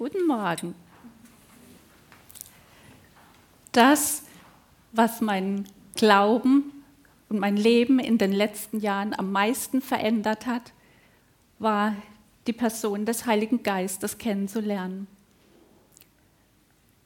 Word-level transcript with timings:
Guten 0.00 0.26
Morgen. 0.26 0.74
Das, 3.72 4.22
was 4.92 5.20
mein 5.20 5.68
Glauben 5.94 6.72
und 7.28 7.38
mein 7.38 7.58
Leben 7.58 7.98
in 7.98 8.16
den 8.16 8.32
letzten 8.32 8.80
Jahren 8.80 9.12
am 9.12 9.30
meisten 9.30 9.82
verändert 9.82 10.46
hat, 10.46 10.72
war 11.58 11.94
die 12.46 12.54
Person 12.54 13.04
des 13.04 13.26
Heiligen 13.26 13.62
Geistes 13.62 14.16
kennenzulernen. 14.16 15.06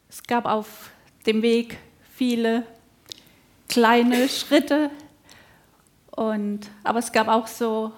Es 0.09 0.23
gab 0.23 0.45
auf 0.45 0.93
dem 1.27 1.43
Weg 1.43 1.79
viele 2.13 2.65
kleine 3.69 4.29
Schritte, 4.29 4.93
und, 6.13 6.71
aber 6.85 7.01
es 7.01 7.11
gab 7.11 7.27
auch 7.27 7.49
so 7.49 7.91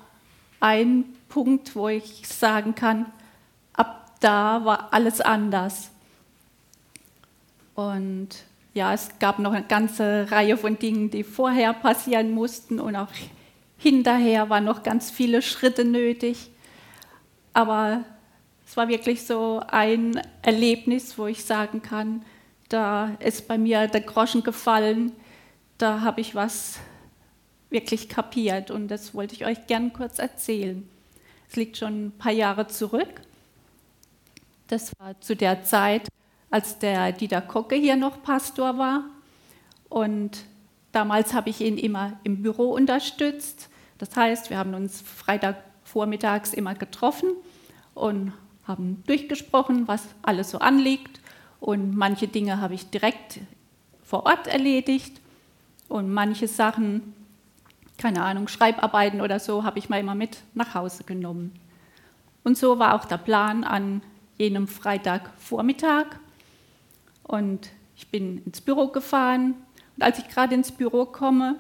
einen 0.59 1.19
Punkt, 1.29 1.77
wo 1.77 1.87
ich 1.89 2.27
sagen 2.27 2.75
kann, 2.75 3.13
da 4.21 4.65
war 4.65 4.93
alles 4.93 5.21
anders. 5.21 5.91
Und 7.75 8.29
ja, 8.75 8.93
es 8.93 9.19
gab 9.19 9.39
noch 9.39 9.53
eine 9.53 9.67
ganze 9.67 10.31
Reihe 10.31 10.57
von 10.57 10.79
Dingen, 10.79 11.11
die 11.11 11.25
vorher 11.25 11.73
passieren 11.73 12.33
mussten 12.33 12.79
und 12.79 12.97
auch 12.97 13.09
hinterher 13.79 14.51
waren 14.51 14.65
noch 14.65 14.83
ganz 14.83 15.11
viele 15.11 15.43
Schritte 15.43 15.85
nötig. 15.85 16.51
Aber 17.53 18.05
es 18.67 18.77
war 18.77 18.89
wirklich 18.89 19.27
so 19.27 19.63
ein 19.69 20.21
Erlebnis, 20.43 21.19
wo 21.19 21.27
ich 21.27 21.45
sagen 21.45 21.83
kann, 21.83 22.23
da 22.69 23.17
ist 23.21 23.47
bei 23.47 23.59
mir 23.59 23.87
der 23.87 24.01
Groschen 24.01 24.43
gefallen, 24.43 25.13
da 25.79 26.01
habe 26.01 26.21
ich 26.21 26.35
was 26.35 26.79
wirklich 27.71 28.09
kapiert 28.09 28.71
und 28.71 28.89
das 28.89 29.15
wollte 29.15 29.35
ich 29.35 29.47
euch 29.47 29.67
gern 29.67 29.93
kurz 29.93 30.19
erzählen. 30.19 30.89
Es 31.49 31.57
liegt 31.57 31.77
schon 31.77 32.07
ein 32.07 32.13
paar 32.13 32.33
Jahre 32.33 32.67
zurück. 32.67 33.21
Das 34.69 34.93
war 34.99 35.21
zu 35.21 35.37
der 35.37 35.63
Zeit, 35.63 36.09
als 36.51 36.79
der 36.79 37.13
Dieter 37.13 37.41
Kocke 37.41 37.77
hier 37.77 37.97
noch 37.97 38.23
Pastor 38.23 38.79
war. 38.79 39.05
Und 39.89 40.45
damals 40.93 41.35
habe 41.35 41.51
ich 41.51 41.61
ihn 41.61 41.79
immer 41.79 42.19
im 42.25 42.43
Büro 42.43 42.73
unterstützt. 42.73 43.69
Das 43.99 44.17
heißt, 44.17 44.51
wir 44.51 44.59
haben 44.59 44.75
uns 44.75 45.01
Freitagvormittags 45.01 46.53
immer 46.53 46.75
getroffen 46.75 47.31
und 47.95 48.33
haben 48.67 49.05
durchgesprochen, 49.07 49.87
was 49.87 50.03
alles 50.23 50.51
so 50.51 50.59
anliegt. 50.59 51.21
Und 51.61 51.97
manche 51.97 52.27
Dinge 52.27 52.61
habe 52.61 52.75
ich 52.75 52.91
direkt 52.91 53.41
vor 54.03 54.27
Ort 54.27 54.49
erledigt. 54.49 55.21
Und 55.89 56.13
manche 56.13 56.49
Sachen, 56.49 57.15
keine 57.99 58.23
Ahnung, 58.23 58.49
Schreibarbeiten 58.49 59.21
oder 59.21 59.39
so, 59.39 59.63
habe 59.63 59.79
ich 59.79 59.89
mal 59.89 60.01
immer 60.01 60.17
mit 60.17 60.39
nach 60.55 60.75
Hause 60.75 61.05
genommen. 61.05 61.55
Und 62.43 62.59
so 62.59 62.81
war 62.81 62.95
auch 62.95 63.05
der 63.05 63.19
Plan 63.19 63.63
an 63.63 64.03
jenem 64.39 64.69
Freitagvormittag. 64.69 66.07
Und 67.23 67.71
ich 67.97 68.09
bin 68.09 68.43
ins 68.45 68.61
Büro 68.61 68.89
gefahren. 68.89 69.55
Und 69.97 70.03
als 70.03 70.19
ich 70.19 70.29
gerade 70.29 70.55
ins 70.55 70.73
Büro 70.73 71.07
komme, 71.07 71.57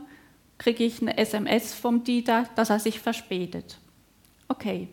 kriege 0.58 0.84
ich 0.84 1.00
eine 1.00 1.16
SMS 1.19 1.74
vom 1.74 2.04
Dieter, 2.04 2.48
dass 2.54 2.70
er 2.70 2.78
sich 2.78 3.00
verspätet. 3.00 3.78
Okay, 4.48 4.88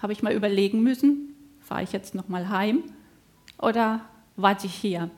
habe 0.00 0.12
ich 0.12 0.22
mal 0.22 0.32
überlegen 0.32 0.82
müssen, 0.82 1.34
fahre 1.60 1.82
ich 1.82 1.92
jetzt 1.92 2.14
noch 2.14 2.28
mal 2.28 2.48
heim 2.48 2.84
oder 3.58 4.00
warte 4.36 4.66
ich 4.66 4.74
hier? 4.74 5.10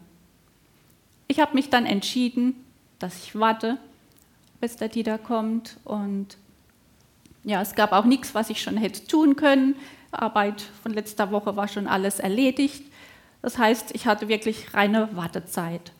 Ich 1.28 1.40
habe 1.40 1.54
mich 1.54 1.70
dann 1.70 1.86
entschieden, 1.86 2.54
dass 2.98 3.24
ich 3.24 3.34
warte, 3.34 3.78
bis 4.60 4.76
der 4.76 4.88
Dieter 4.88 5.18
kommt. 5.18 5.76
Und 5.84 6.36
ja, 7.44 7.60
es 7.60 7.74
gab 7.74 7.92
auch 7.92 8.04
nichts, 8.04 8.34
was 8.34 8.50
ich 8.50 8.62
schon 8.62 8.76
hätte 8.76 9.06
tun 9.06 9.36
können. 9.36 9.76
Arbeit 10.22 10.62
von 10.82 10.92
letzter 10.92 11.30
Woche 11.30 11.56
war 11.56 11.68
schon 11.68 11.86
alles 11.86 12.18
erledigt. 12.18 12.84
Das 13.42 13.58
heißt, 13.58 13.94
ich 13.94 14.06
hatte 14.06 14.28
wirklich 14.28 14.74
reine 14.74 15.08
Wartezeit. 15.14 15.92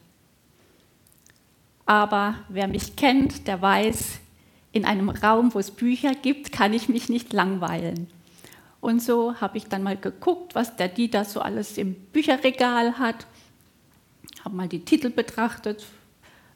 Aber 1.84 2.35
wer 2.48 2.67
mich 2.67 2.96
kennt, 2.96 3.46
der 3.46 3.63
weiß, 3.63 4.18
in 4.73 4.85
einem 4.85 5.08
Raum, 5.08 5.55
wo 5.55 5.58
es 5.58 5.70
Bücher 5.70 6.14
gibt, 6.14 6.52
kann 6.52 6.74
ich 6.74 6.89
mich 6.89 7.08
nicht 7.08 7.33
langweilen. 7.33 8.08
Und 8.80 9.02
so 9.02 9.40
habe 9.40 9.57
ich 9.57 9.68
dann 9.68 9.83
mal 9.83 9.96
geguckt, 9.96 10.55
was 10.55 10.77
der 10.77 10.89
Dieter 10.89 11.24
so 11.24 11.40
alles 11.40 11.79
im 11.79 11.95
Bücherregal 11.95 12.98
hat, 12.98 13.27
habe 14.45 14.55
mal 14.55 14.69
die 14.69 14.85
Titel 14.85 15.11
betrachtet, 15.11 15.86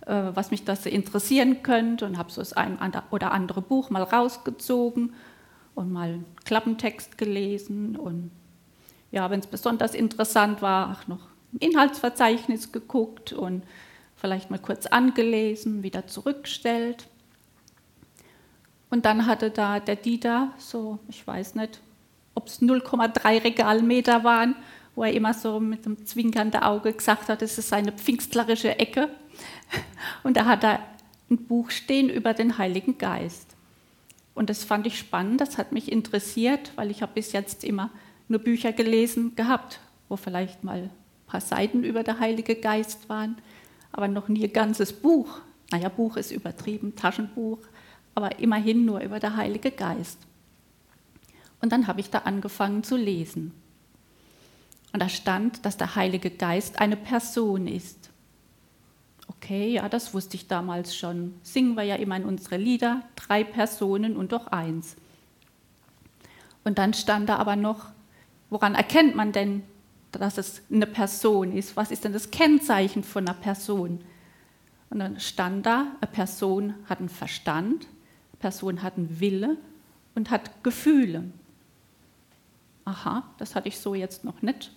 äh, 0.06 0.30
was 0.34 0.50
mich 0.50 0.64
das 0.64 0.86
interessieren 0.86 1.62
könnte 1.62 2.06
und 2.06 2.18
habe 2.18 2.30
so 2.30 2.40
das 2.40 2.52
ein 2.52 2.78
oder 3.10 3.32
andere 3.32 3.62
Buch 3.62 3.90
mal 3.90 4.02
rausgezogen 4.02 5.14
und 5.80 5.90
mal 5.90 6.08
einen 6.08 6.26
Klappentext 6.44 7.18
gelesen 7.18 7.96
und 7.96 8.30
ja, 9.10 9.28
wenn 9.30 9.40
es 9.40 9.46
besonders 9.46 9.94
interessant 9.94 10.62
war, 10.62 10.92
auch 10.92 11.08
noch 11.08 11.26
im 11.52 11.70
Inhaltsverzeichnis 11.70 12.70
geguckt 12.70 13.32
und 13.32 13.64
vielleicht 14.14 14.50
mal 14.50 14.58
kurz 14.58 14.86
angelesen, 14.86 15.82
wieder 15.82 16.06
zurückgestellt. 16.06 17.08
Und 18.90 19.04
dann 19.04 19.26
hatte 19.26 19.50
da 19.50 19.80
der 19.80 19.96
Dieter 19.96 20.52
so, 20.58 20.98
ich 21.08 21.26
weiß 21.26 21.54
nicht, 21.56 21.80
ob 22.34 22.46
es 22.46 22.60
0,3 22.60 23.44
Regalmeter 23.44 24.22
waren, 24.22 24.54
wo 24.94 25.04
er 25.04 25.12
immer 25.12 25.34
so 25.34 25.58
mit 25.58 25.86
einem 25.86 26.04
zwinkernden 26.04 26.62
Auge 26.62 26.92
gesagt 26.92 27.28
hat, 27.28 27.42
es 27.42 27.58
ist 27.58 27.72
eine 27.72 27.92
pfingstlerische 27.92 28.78
Ecke. 28.78 29.08
Und 30.22 30.36
da 30.36 30.44
hat 30.44 30.62
er 30.62 30.80
ein 31.30 31.46
Buch 31.46 31.70
stehen 31.70 32.10
über 32.10 32.34
den 32.34 32.58
Heiligen 32.58 32.98
Geist. 32.98 33.49
Und 34.40 34.48
das 34.48 34.64
fand 34.64 34.86
ich 34.86 34.98
spannend, 34.98 35.42
das 35.42 35.58
hat 35.58 35.72
mich 35.72 35.92
interessiert, 35.92 36.72
weil 36.76 36.90
ich 36.90 37.02
habe 37.02 37.12
bis 37.12 37.32
jetzt 37.32 37.62
immer 37.62 37.90
nur 38.26 38.40
Bücher 38.40 38.72
gelesen 38.72 39.36
gehabt, 39.36 39.80
wo 40.08 40.16
vielleicht 40.16 40.64
mal 40.64 40.84
ein 40.84 40.90
paar 41.26 41.42
Seiten 41.42 41.84
über 41.84 42.04
der 42.04 42.20
Heilige 42.20 42.54
Geist 42.54 43.10
waren, 43.10 43.36
aber 43.92 44.08
noch 44.08 44.28
nie 44.28 44.44
ein 44.44 44.52
ganzes 44.54 44.94
Buch. 44.94 45.40
Naja, 45.70 45.90
Buch 45.90 46.16
ist 46.16 46.30
übertrieben, 46.30 46.96
Taschenbuch, 46.96 47.58
aber 48.14 48.38
immerhin 48.38 48.86
nur 48.86 49.00
über 49.00 49.20
der 49.20 49.36
Heilige 49.36 49.72
Geist. 49.72 50.16
Und 51.60 51.70
dann 51.70 51.86
habe 51.86 52.00
ich 52.00 52.08
da 52.08 52.20
angefangen 52.20 52.82
zu 52.82 52.96
lesen. 52.96 53.52
Und 54.94 55.02
da 55.02 55.10
stand, 55.10 55.66
dass 55.66 55.76
der 55.76 55.96
Heilige 55.96 56.30
Geist 56.30 56.80
eine 56.80 56.96
Person 56.96 57.66
ist. 57.66 57.99
Okay, 59.42 59.72
ja, 59.72 59.88
das 59.88 60.12
wusste 60.14 60.36
ich 60.36 60.48
damals 60.48 60.94
schon. 60.94 61.34
Singen 61.42 61.74
wir 61.74 61.82
ja 61.82 61.96
immer 61.96 62.16
in 62.16 62.24
unsere 62.24 62.56
Lieder, 62.56 63.02
drei 63.16 63.42
Personen 63.42 64.16
und 64.16 64.32
doch 64.32 64.48
eins. 64.48 64.96
Und 66.62 66.78
dann 66.78 66.92
stand 66.92 67.28
da 67.28 67.36
aber 67.36 67.56
noch, 67.56 67.86
Woran 68.50 68.74
erkennt 68.74 69.14
man 69.14 69.30
denn, 69.30 69.62
dass 70.10 70.36
es 70.36 70.62
eine 70.70 70.86
Person 70.86 71.52
ist? 71.56 71.76
Was 71.76 71.92
ist 71.92 72.04
denn 72.04 72.12
das 72.12 72.32
Kennzeichen 72.32 73.04
von 73.04 73.26
einer 73.26 73.38
Person? 73.38 74.04
Und 74.90 74.98
dann 74.98 75.20
stand 75.20 75.64
da, 75.64 75.86
eine 76.00 76.10
Person 76.10 76.74
hat 76.88 76.98
einen 76.98 77.08
Verstand, 77.08 77.86
eine 77.86 78.40
Person 78.40 78.82
hat 78.82 78.98
einen 78.98 79.20
Wille 79.20 79.56
und 80.16 80.30
hat 80.30 80.64
Gefühle. 80.64 81.24
Aha, 82.84 83.22
das 83.38 83.54
hatte 83.54 83.68
ich 83.68 83.78
so 83.78 83.94
jetzt 83.94 84.24
noch 84.24 84.42
nicht 84.42 84.72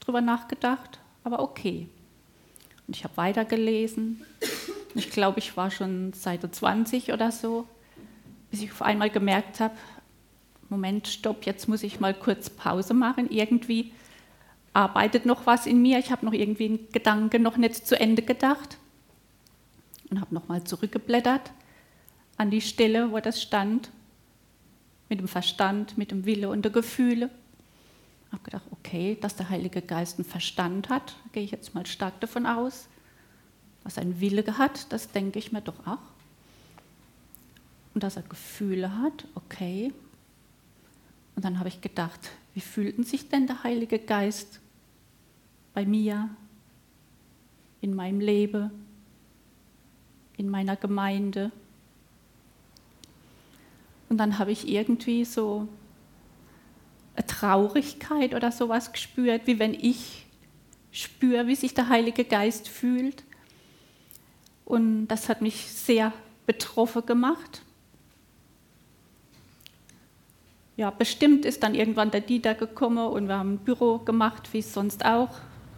drüber 0.00 0.20
nachgedacht, 0.20 1.00
aber 1.24 1.40
okay. 1.40 1.88
Und 2.86 2.96
ich 2.96 3.04
habe 3.04 3.16
weitergelesen. 3.16 4.24
Ich 4.94 5.10
glaube, 5.10 5.38
ich 5.40 5.56
war 5.56 5.70
schon 5.70 6.12
Seite 6.12 6.50
20 6.50 7.12
oder 7.12 7.32
so, 7.32 7.66
bis 8.50 8.62
ich 8.62 8.72
auf 8.72 8.82
einmal 8.82 9.10
gemerkt 9.10 9.60
habe, 9.60 9.74
Moment, 10.68 11.06
stopp, 11.06 11.46
jetzt 11.46 11.68
muss 11.68 11.82
ich 11.82 12.00
mal 12.00 12.14
kurz 12.14 12.50
Pause 12.50 12.94
machen. 12.94 13.30
Irgendwie 13.30 13.92
arbeitet 14.72 15.24
noch 15.24 15.46
was 15.46 15.66
in 15.66 15.80
mir. 15.80 15.98
Ich 15.98 16.10
habe 16.10 16.26
noch 16.26 16.32
irgendwie 16.32 16.66
einen 16.66 16.88
Gedanken 16.92 17.42
noch 17.42 17.56
nicht 17.56 17.86
zu 17.86 17.98
Ende 17.98 18.22
gedacht 18.22 18.78
und 20.10 20.20
habe 20.20 20.34
nochmal 20.34 20.64
zurückgeblättert 20.64 21.52
an 22.36 22.50
die 22.50 22.60
Stelle, 22.60 23.12
wo 23.12 23.20
das 23.20 23.40
stand, 23.40 23.90
mit 25.08 25.20
dem 25.20 25.28
Verstand, 25.28 25.96
mit 25.96 26.10
dem 26.10 26.26
Wille 26.26 26.48
und 26.48 26.64
den 26.64 26.72
Gefühle. 26.72 27.30
Habe 28.36 28.44
gedacht, 28.44 28.66
okay, 28.70 29.16
dass 29.18 29.34
der 29.34 29.48
Heilige 29.48 29.80
Geist 29.80 30.18
einen 30.18 30.26
Verstand 30.26 30.90
hat, 30.90 31.16
gehe 31.32 31.42
ich 31.42 31.50
jetzt 31.52 31.74
mal 31.74 31.86
stark 31.86 32.20
davon 32.20 32.44
aus. 32.44 32.86
Dass 33.82 33.96
er 33.96 34.02
einen 34.02 34.20
Wille 34.20 34.44
hat, 34.58 34.92
das 34.92 35.10
denke 35.10 35.38
ich 35.38 35.52
mir 35.52 35.62
doch 35.62 35.86
auch. 35.86 35.98
Und 37.94 38.02
dass 38.02 38.16
er 38.16 38.22
Gefühle 38.22 38.98
hat, 38.98 39.26
okay, 39.34 39.90
und 41.34 41.46
dann 41.46 41.58
habe 41.58 41.68
ich 41.68 41.80
gedacht, 41.80 42.30
wie 42.52 42.60
fühlten 42.60 43.04
sich 43.04 43.30
denn 43.30 43.46
der 43.46 43.62
Heilige 43.62 43.98
Geist 43.98 44.60
bei 45.72 45.86
mir, 45.86 46.28
in 47.80 47.94
meinem 47.94 48.20
Leben, 48.20 48.70
in 50.36 50.50
meiner 50.50 50.76
Gemeinde? 50.76 51.52
Und 54.10 54.18
dann 54.18 54.38
habe 54.38 54.52
ich 54.52 54.68
irgendwie 54.68 55.24
so 55.24 55.68
Traurigkeit 57.22 58.34
oder 58.34 58.52
sowas 58.52 58.92
gespürt, 58.92 59.42
wie 59.46 59.58
wenn 59.58 59.74
ich 59.74 60.26
spüre, 60.92 61.46
wie 61.46 61.54
sich 61.54 61.74
der 61.74 61.88
Heilige 61.88 62.24
Geist 62.24 62.68
fühlt. 62.68 63.24
Und 64.64 65.08
das 65.08 65.28
hat 65.28 65.42
mich 65.42 65.70
sehr 65.70 66.12
betroffen 66.46 67.06
gemacht. 67.06 67.62
ja, 70.76 70.90
bestimmt 70.90 71.44
ist 71.44 71.62
dann 71.62 71.74
irgendwann 71.74 72.10
der 72.10 72.20
Dieter 72.20 72.54
gekommen 72.54 73.06
und 73.06 73.28
wir 73.28 73.38
haben 73.38 73.54
ein 73.54 73.58
Büro 73.58 73.98
gemacht, 73.98 74.52
wie 74.52 74.58
es 74.58 74.72
sonst 74.72 75.04
auch. 75.04 75.30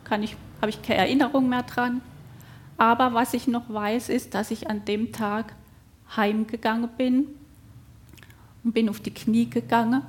Kann 0.05 0.23
ich, 0.23 0.37
habe 0.61 0.71
ich 0.71 0.83
keine 0.83 1.01
Erinnerung 1.01 1.49
mehr 1.49 1.63
dran. 1.63 2.01
Aber 2.77 3.15
was 3.15 3.35
ich 3.35 3.47
noch 3.47 3.73
weiß, 3.73 4.09
ist, 4.09 4.35
dass 4.35 4.51
ich 4.51 4.69
an 4.69 4.85
dem 4.85 5.13
Tag 5.13 5.55
heimgegangen 6.17 6.89
bin 6.97 7.27
und 8.65 8.73
bin 8.73 8.89
auf 8.89 9.01
die 9.01 9.15
Knie 9.15 9.49
gegangen 9.49 10.03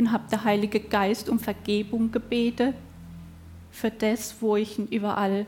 und 0.00 0.12
habe 0.12 0.24
der 0.30 0.44
Heilige 0.44 0.80
Geist 0.80 1.28
um 1.28 1.38
Vergebung 1.38 2.10
gebetet 2.10 2.74
für 3.70 3.90
das, 3.90 4.40
wo 4.40 4.56
ich 4.56 4.78
ihn 4.78 4.86
überall 4.86 5.46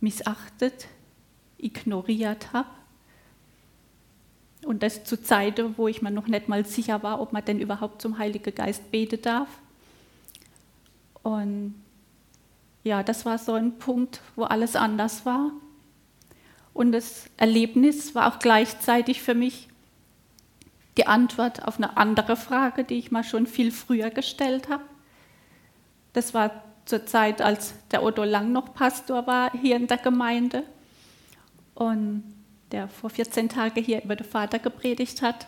missachtet, 0.00 0.88
ignoriert 1.58 2.54
habe. 2.54 2.70
Und 4.64 4.82
das 4.82 5.04
zu 5.04 5.22
Zeiten, 5.22 5.74
wo 5.76 5.88
ich 5.88 6.00
mir 6.00 6.10
noch 6.10 6.26
nicht 6.26 6.48
mal 6.48 6.64
sicher 6.64 7.02
war, 7.02 7.20
ob 7.20 7.34
man 7.34 7.44
denn 7.44 7.60
überhaupt 7.60 8.00
zum 8.00 8.16
Heiligen 8.16 8.54
Geist 8.54 8.90
beten 8.90 9.20
darf. 9.20 9.48
Und 11.22 11.74
ja, 12.82 13.02
das 13.02 13.26
war 13.26 13.36
so 13.36 13.52
ein 13.52 13.78
Punkt, 13.78 14.22
wo 14.36 14.44
alles 14.44 14.74
anders 14.74 15.26
war. 15.26 15.52
Und 16.72 16.92
das 16.92 17.28
Erlebnis 17.36 18.14
war 18.14 18.32
auch 18.32 18.38
gleichzeitig 18.38 19.20
für 19.20 19.34
mich 19.34 19.68
die 20.98 21.06
Antwort 21.06 21.66
auf 21.66 21.76
eine 21.76 21.96
andere 21.96 22.36
Frage, 22.36 22.84
die 22.84 22.98
ich 22.98 23.10
mal 23.10 23.24
schon 23.24 23.46
viel 23.46 23.70
früher 23.70 24.10
gestellt 24.10 24.68
habe. 24.68 24.82
Das 26.12 26.34
war 26.34 26.64
zur 26.84 27.06
Zeit, 27.06 27.40
als 27.40 27.74
der 27.92 28.02
Otto 28.02 28.24
Lang 28.24 28.50
noch 28.50 28.74
Pastor 28.74 29.26
war 29.26 29.52
hier 29.52 29.76
in 29.76 29.86
der 29.86 29.98
Gemeinde 29.98 30.64
und 31.74 32.24
der 32.72 32.88
vor 32.88 33.10
14 33.10 33.48
Tagen 33.48 33.82
hier 33.82 34.02
über 34.02 34.16
den 34.16 34.26
Vater 34.26 34.58
gepredigt 34.58 35.22
hat. 35.22 35.46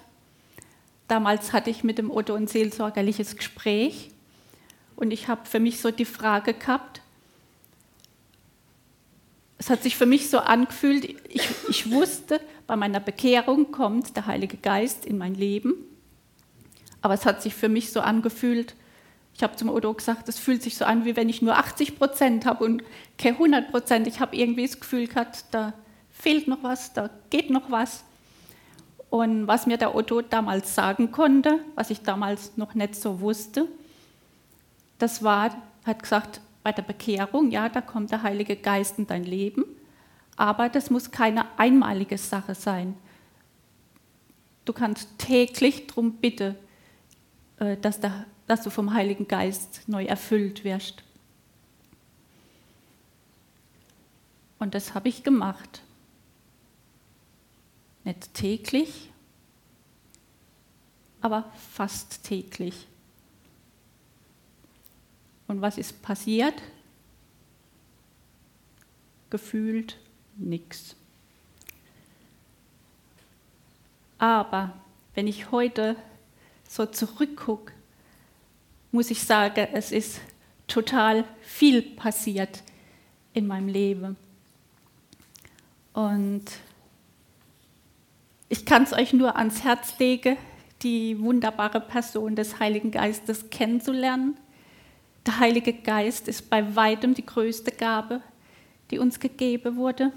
Damals 1.09 1.53
hatte 1.53 1.71
ich 1.71 1.83
mit 1.83 1.99
dem 1.99 2.11
Otto 2.11 2.35
ein 2.35 2.47
seelsorgerliches 2.47 3.37
Gespräch 3.37 4.13
und 4.95 5.11
ich 5.11 5.27
habe 5.27 5.47
für 5.47 5.59
mich 5.59 5.81
so 5.81 5.91
die 5.91 6.05
Frage 6.05 6.55
gehabt, 6.55 7.01
es 9.59 9.69
hat 9.69 9.83
sich 9.83 9.97
für 9.97 10.07
mich 10.07 10.31
so 10.31 10.39
angefühlt, 10.39 11.05
ich, 11.29 11.49
ich 11.69 11.91
wusste, 11.91 12.41
bei 12.71 12.77
meiner 12.77 13.01
Bekehrung 13.01 13.73
kommt 13.73 14.15
der 14.15 14.27
Heilige 14.27 14.57
Geist 14.57 15.05
in 15.05 15.19
mein 15.19 15.35
Leben. 15.35 15.75
Aber 17.03 17.15
es 17.15 17.27
hat 17.27 17.43
sich 17.43 17.53
für 17.53 17.69
mich 17.69 17.91
so 17.91 17.99
angefühlt, 17.99 18.77
ich 19.35 19.43
habe 19.43 19.57
zum 19.57 19.71
Odo 19.71 19.93
gesagt, 19.93 20.29
es 20.29 20.39
fühlt 20.39 20.63
sich 20.63 20.77
so 20.77 20.85
an, 20.85 21.05
wie 21.05 21.17
wenn 21.17 21.29
ich 21.29 21.43
nur 21.43 21.57
80 21.57 21.99
Prozent 21.99 22.47
habe 22.47 22.63
und 22.63 22.85
keine 23.19 23.35
100 23.39 23.73
Prozent. 23.73 24.07
Ich 24.07 24.21
habe 24.21 24.37
irgendwie 24.37 24.69
das 24.69 24.79
Gefühl 24.79 25.09
gehabt, 25.09 25.47
da 25.51 25.73
fehlt 26.13 26.47
noch 26.47 26.63
was, 26.63 26.93
da 26.93 27.11
geht 27.31 27.51
noch 27.51 27.73
was. 27.73 28.05
Und 29.09 29.49
was 29.49 29.67
mir 29.67 29.77
der 29.77 29.97
Otto 29.97 30.23
damals 30.23 30.73
sagen 30.73 31.11
konnte, 31.11 31.59
was 31.75 31.91
ich 31.91 32.03
damals 32.03 32.57
noch 32.57 32.75
nicht 32.75 32.95
so 32.95 33.21
wusste, 33.21 33.67
das 35.01 35.25
war, 35.25 35.57
hat 35.85 36.05
gesagt, 36.05 36.41
bei 36.63 36.71
der 36.71 36.83
Bekehrung, 36.83 37.51
ja, 37.51 37.69
da 37.69 37.81
kommt 37.81 38.13
der 38.13 38.23
Heilige 38.23 38.55
Geist 38.55 38.97
in 39.01 39.09
dein 39.09 39.25
Leben, 39.25 39.65
aber 40.41 40.71
das 40.71 40.89
muss 40.89 41.11
keine 41.11 41.59
einmalige 41.59 42.17
Sache 42.17 42.55
sein. 42.55 42.97
Du 44.65 44.73
kannst 44.73 45.19
täglich 45.19 45.87
darum 45.87 46.15
bitten, 46.15 46.57
äh, 47.59 47.77
dass, 47.77 48.01
der, 48.01 48.25
dass 48.47 48.63
du 48.63 48.71
vom 48.71 48.95
Heiligen 48.95 49.29
Geist 49.29 49.83
neu 49.87 50.07
erfüllt 50.07 50.65
wirst. 50.65 51.03
Und 54.59 54.75
das 54.75 54.95
habe 54.95 55.11
ich 55.11 55.23
gemacht. 55.25 55.83
Nicht 58.05 58.33
täglich, 58.33 59.11
aber 61.21 61.53
fast 61.75 62.25
täglich. 62.25 62.87
Und 65.49 65.61
was 65.61 65.77
ist 65.77 66.01
passiert? 66.01 66.55
Gefühlt 69.29 69.99
nichts. 70.41 70.97
Aber 74.19 74.73
wenn 75.15 75.27
ich 75.27 75.51
heute 75.51 75.97
so 76.69 76.87
zurückgucke, 76.87 77.73
muss 78.93 79.11
ich 79.11 79.23
sagen, 79.23 79.69
es 79.73 79.93
ist 79.93 80.21
total 80.67 81.25
viel 81.41 81.83
passiert 81.83 82.63
in 83.33 83.47
meinem 83.47 83.69
Leben. 83.69 84.17
Und 85.93 86.45
ich 88.49 88.67
kann 88.67 88.83
es 88.83 88.93
euch 88.93 89.13
nur 89.13 89.37
ans 89.37 89.65
Herz 89.65 89.99
legen, 89.99 90.37
die 90.83 91.19
wunderbare 91.21 91.81
Person 91.81 92.37
des 92.37 92.59
Heiligen 92.59 92.91
Geistes 92.91 93.51
kennenzulernen 93.51 94.37
der 95.27 95.39
Heilige 95.39 95.73
Geist 95.73 96.29
ist 96.29 96.49
bei 96.49 96.75
weitem 96.75 97.15
die 97.15 97.27
größte 97.27 97.73
Gabe, 97.73 98.23
die 98.91 98.99
uns 98.99 99.21
gegeben 99.21 99.77
wurde. 99.77 100.13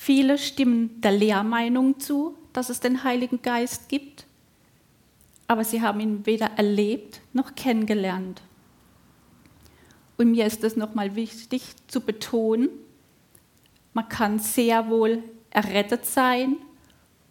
Viele 0.00 0.38
stimmen 0.38 1.00
der 1.00 1.10
Lehrmeinung 1.10 1.98
zu, 1.98 2.36
dass 2.52 2.70
es 2.70 2.78
den 2.78 3.02
Heiligen 3.02 3.42
Geist 3.42 3.88
gibt, 3.88 4.26
aber 5.48 5.64
sie 5.64 5.82
haben 5.82 5.98
ihn 5.98 6.24
weder 6.24 6.52
erlebt 6.56 7.20
noch 7.32 7.56
kennengelernt. 7.56 8.40
Und 10.16 10.30
mir 10.30 10.46
ist 10.46 10.62
es 10.62 10.76
nochmal 10.76 11.16
wichtig 11.16 11.74
zu 11.88 12.00
betonen, 12.00 12.70
man 13.92 14.08
kann 14.08 14.38
sehr 14.38 14.88
wohl 14.88 15.24
errettet 15.50 16.06
sein, 16.06 16.58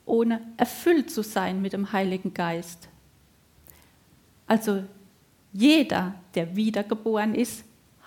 ohne 0.05 0.41
erfüllt 0.57 1.09
zu 1.09 1.23
sein 1.23 1.61
mit 1.61 1.71
dem 1.71 1.93
Heiligen 1.93 2.33
Geist. 2.33 2.89
Also 4.45 4.83
jeder, 5.53 6.15
der 6.35 6.57
wiedergeboren 6.57 7.33
ist, 7.33 7.63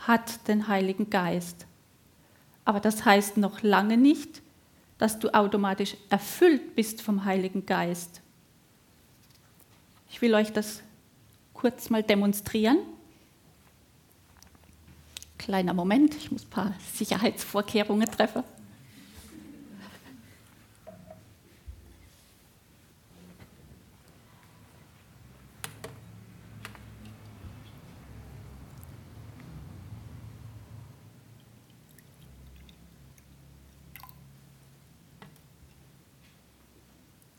hat 0.06 0.46
den 0.48 0.68
Heiligen 0.68 1.08
Geist. 1.08 1.66
Aber 2.66 2.78
das 2.78 3.06
heißt 3.06 3.38
noch 3.38 3.62
lange 3.62 3.96
nicht, 3.96 4.42
dass 5.00 5.18
du 5.18 5.32
automatisch 5.32 5.96
erfüllt 6.10 6.76
bist 6.76 7.00
vom 7.00 7.24
Heiligen 7.24 7.64
Geist. 7.64 8.20
Ich 10.10 10.20
will 10.20 10.34
euch 10.34 10.52
das 10.52 10.82
kurz 11.54 11.88
mal 11.88 12.02
demonstrieren. 12.02 12.76
Kleiner 15.38 15.72
Moment, 15.72 16.14
ich 16.16 16.30
muss 16.30 16.44
ein 16.44 16.50
paar 16.50 16.74
Sicherheitsvorkehrungen 16.92 18.10
treffen. 18.10 18.44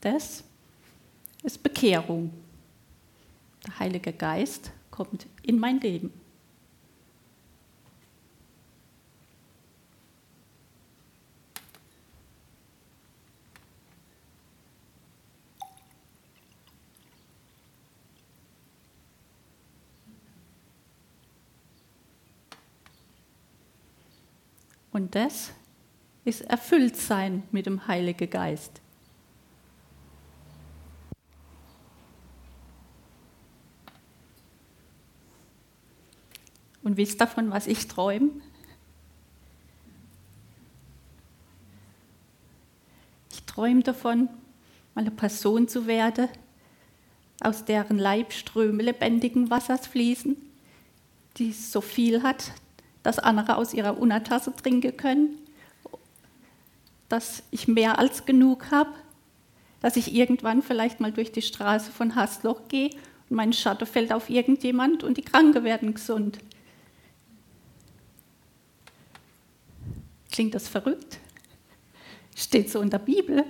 Das 0.01 0.43
ist 1.43 1.61
Bekehrung. 1.61 2.33
Der 3.65 3.79
Heilige 3.79 4.11
Geist 4.11 4.71
kommt 4.89 5.27
in 5.43 5.59
mein 5.59 5.79
Leben. 5.79 6.11
Und 24.91 25.15
das 25.15 25.51
ist 26.25 26.41
Erfülltsein 26.41 27.43
mit 27.51 27.65
dem 27.65 27.87
Heiligen 27.87 28.29
Geist. 28.29 28.81
Und 36.91 36.97
wisst 36.97 37.21
davon, 37.21 37.51
was 37.51 37.67
ich 37.67 37.87
träume? 37.87 38.31
Ich 43.31 43.43
träume 43.43 43.81
davon, 43.81 44.27
mal 44.93 45.03
eine 45.03 45.11
Person 45.11 45.69
zu 45.69 45.87
werden, 45.87 46.27
aus 47.39 47.63
deren 47.63 47.97
Leib 47.97 48.33
Ströme 48.33 48.83
lebendigen 48.83 49.49
Wassers 49.49 49.87
fließen, 49.87 50.35
die 51.37 51.53
so 51.53 51.79
viel 51.79 52.23
hat, 52.23 52.51
dass 53.03 53.19
andere 53.19 53.55
aus 53.55 53.73
ihrer 53.73 53.97
Untertasse 53.97 54.53
trinken 54.53 54.97
können, 54.97 55.37
dass 57.07 57.41
ich 57.51 57.69
mehr 57.69 57.99
als 57.99 58.25
genug 58.25 58.69
habe, 58.69 58.91
dass 59.79 59.95
ich 59.95 60.13
irgendwann 60.13 60.61
vielleicht 60.61 60.99
mal 60.99 61.13
durch 61.13 61.31
die 61.31 61.41
Straße 61.41 61.89
von 61.89 62.15
Hasloch 62.15 62.67
gehe 62.67 62.89
und 63.29 63.37
mein 63.37 63.53
Schatten 63.53 63.87
fällt 63.87 64.11
auf 64.11 64.29
irgendjemand 64.29 65.05
und 65.05 65.15
die 65.15 65.23
Kranke 65.23 65.63
werden 65.63 65.93
gesund. 65.93 66.39
Klingt 70.31 70.55
das 70.55 70.69
verrückt? 70.69 71.19
Steht 72.35 72.71
so 72.71 72.81
in 72.81 72.89
der 72.89 72.99
Bibel. 72.99 73.45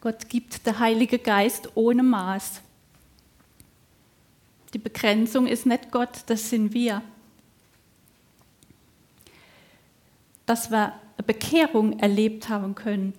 Gott 0.00 0.28
gibt 0.28 0.66
der 0.66 0.80
Heilige 0.80 1.18
Geist 1.20 1.76
ohne 1.76 2.02
Maß. 2.02 2.60
Die 4.74 4.78
Begrenzung 4.78 5.46
ist 5.46 5.64
nicht 5.66 5.92
Gott, 5.92 6.24
das 6.26 6.50
sind 6.50 6.72
wir. 6.72 7.02
Dass 10.52 10.70
wir 10.70 10.92
Bekehrung 11.26 11.98
erlebt 11.98 12.50
haben 12.50 12.74
können 12.74 13.14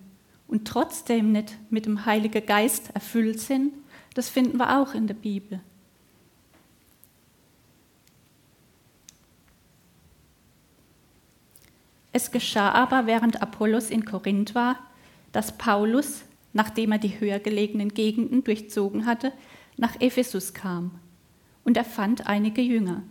und 0.47 0.67
trotzdem 0.67 1.31
nicht 1.31 1.57
mit 1.71 1.87
dem 1.87 2.05
Heiligen 2.05 2.45
Geist 2.45 2.91
erfüllt 2.93 3.39
sind, 3.39 3.73
das 4.13 4.29
finden 4.29 4.59
wir 4.59 4.79
auch 4.79 4.93
in 4.93 5.07
der 5.07 5.15
Bibel. 5.15 5.59
Es 12.11 12.29
geschah 12.29 12.69
aber, 12.69 13.07
während 13.07 13.41
Apollos 13.41 13.89
in 13.89 14.05
Korinth 14.05 14.53
war, 14.53 14.77
dass 15.31 15.57
Paulus, 15.57 16.25
nachdem 16.53 16.91
er 16.91 16.99
die 16.99 17.19
höher 17.19 17.39
gelegenen 17.39 17.95
Gegenden 17.95 18.43
durchzogen 18.43 19.07
hatte, 19.07 19.33
nach 19.75 19.99
Ephesus 19.99 20.53
kam. 20.53 20.99
Und 21.63 21.77
er 21.77 21.85
fand 21.85 22.27
einige 22.27 22.61
Jünger 22.61 23.01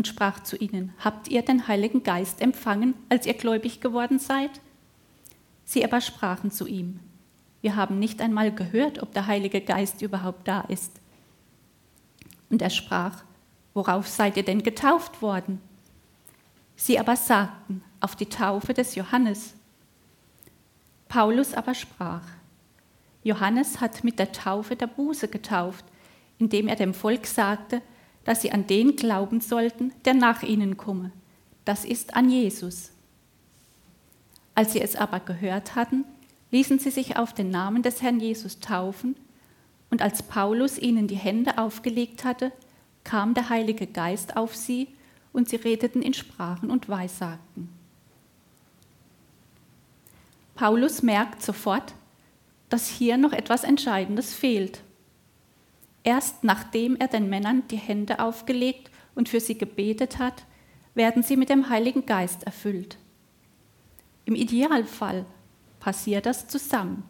und 0.00 0.08
sprach 0.08 0.42
zu 0.42 0.56
ihnen, 0.56 0.94
Habt 1.04 1.28
ihr 1.28 1.42
den 1.42 1.68
Heiligen 1.68 2.02
Geist 2.02 2.40
empfangen, 2.40 2.94
als 3.10 3.26
ihr 3.26 3.34
gläubig 3.34 3.82
geworden 3.82 4.18
seid? 4.18 4.50
Sie 5.66 5.84
aber 5.84 6.00
sprachen 6.00 6.50
zu 6.50 6.66
ihm, 6.66 7.00
Wir 7.60 7.76
haben 7.76 7.98
nicht 7.98 8.22
einmal 8.22 8.50
gehört, 8.50 9.02
ob 9.02 9.12
der 9.12 9.26
Heilige 9.26 9.60
Geist 9.60 10.00
überhaupt 10.00 10.48
da 10.48 10.62
ist. 10.62 11.02
Und 12.48 12.62
er 12.62 12.70
sprach, 12.70 13.24
Worauf 13.74 14.08
seid 14.08 14.38
ihr 14.38 14.42
denn 14.42 14.62
getauft 14.62 15.20
worden? 15.20 15.60
Sie 16.76 16.98
aber 16.98 17.14
sagten, 17.14 17.82
auf 18.00 18.16
die 18.16 18.24
Taufe 18.24 18.72
des 18.72 18.94
Johannes. 18.94 19.52
Paulus 21.08 21.52
aber 21.52 21.74
sprach, 21.74 22.24
Johannes 23.22 23.82
hat 23.82 24.02
mit 24.02 24.18
der 24.18 24.32
Taufe 24.32 24.76
der 24.76 24.86
Buße 24.86 25.28
getauft, 25.28 25.84
indem 26.38 26.68
er 26.68 26.76
dem 26.76 26.94
Volk 26.94 27.26
sagte, 27.26 27.82
dass 28.24 28.42
sie 28.42 28.52
an 28.52 28.66
den 28.66 28.96
glauben 28.96 29.40
sollten, 29.40 29.92
der 30.04 30.14
nach 30.14 30.42
ihnen 30.42 30.76
komme. 30.76 31.12
Das 31.64 31.84
ist 31.84 32.14
an 32.14 32.30
Jesus. 32.30 32.90
Als 34.54 34.72
sie 34.72 34.80
es 34.80 34.96
aber 34.96 35.20
gehört 35.20 35.74
hatten, 35.74 36.04
ließen 36.50 36.78
sie 36.78 36.90
sich 36.90 37.16
auf 37.16 37.32
den 37.32 37.50
Namen 37.50 37.82
des 37.82 38.02
Herrn 38.02 38.20
Jesus 38.20 38.60
taufen, 38.60 39.16
und 39.90 40.02
als 40.02 40.22
Paulus 40.22 40.78
ihnen 40.78 41.08
die 41.08 41.16
Hände 41.16 41.58
aufgelegt 41.58 42.24
hatte, 42.24 42.52
kam 43.02 43.34
der 43.34 43.48
Heilige 43.48 43.86
Geist 43.86 44.36
auf 44.36 44.54
sie, 44.54 44.88
und 45.32 45.48
sie 45.48 45.56
redeten 45.56 46.02
in 46.02 46.14
Sprachen 46.14 46.70
und 46.70 46.88
Weissagten. 46.88 47.68
Paulus 50.54 51.02
merkt 51.02 51.42
sofort, 51.42 51.94
dass 52.68 52.88
hier 52.88 53.16
noch 53.16 53.32
etwas 53.32 53.64
Entscheidendes 53.64 54.34
fehlt. 54.34 54.82
Erst 56.02 56.44
nachdem 56.44 56.96
er 56.96 57.08
den 57.08 57.28
Männern 57.28 57.62
die 57.68 57.76
Hände 57.76 58.20
aufgelegt 58.20 58.90
und 59.14 59.28
für 59.28 59.40
sie 59.40 59.58
gebetet 59.58 60.18
hat, 60.18 60.44
werden 60.94 61.22
sie 61.22 61.36
mit 61.36 61.50
dem 61.50 61.68
Heiligen 61.68 62.06
Geist 62.06 62.44
erfüllt. 62.44 62.98
Im 64.24 64.34
Idealfall 64.34 65.26
passiert 65.78 66.26
das 66.26 66.48
zusammen, 66.48 67.04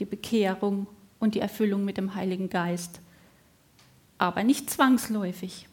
die 0.00 0.04
Bekehrung 0.04 0.86
und 1.18 1.34
die 1.34 1.40
Erfüllung 1.40 1.84
mit 1.84 1.96
dem 1.96 2.14
Heiligen 2.14 2.50
Geist, 2.50 3.00
aber 4.18 4.44
nicht 4.44 4.70
zwangsläufig. 4.70 5.68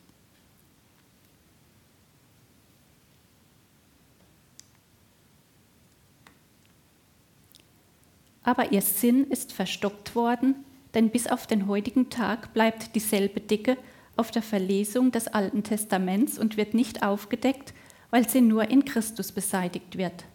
aber 8.50 8.72
ihr 8.72 8.82
Sinn 8.82 9.26
ist 9.26 9.54
verstockt 9.54 10.16
worden, 10.16 10.56
denn 10.94 11.10
bis 11.10 11.28
auf 11.28 11.48
den 11.48 11.68
heutigen 11.68 12.10
Tag 12.10 12.54
bleibt 12.54 12.96
dieselbe 12.96 13.40
Dicke 13.40 13.78
auf 14.16 14.32
der 14.32 14.42
Verlesung 14.42 15.12
des 15.12 15.28
Alten 15.28 15.64
Testaments 15.64 16.38
und 16.38 16.58
wird 16.58 16.74
nicht 16.74 17.04
aufgedeckt, 17.04 17.74
weil 18.10 18.28
sie 18.28 18.42
nur 18.42 18.70
in 18.70 18.86
Christus 18.86 19.32
beseitigt 19.32 19.98
wird. 19.98 20.26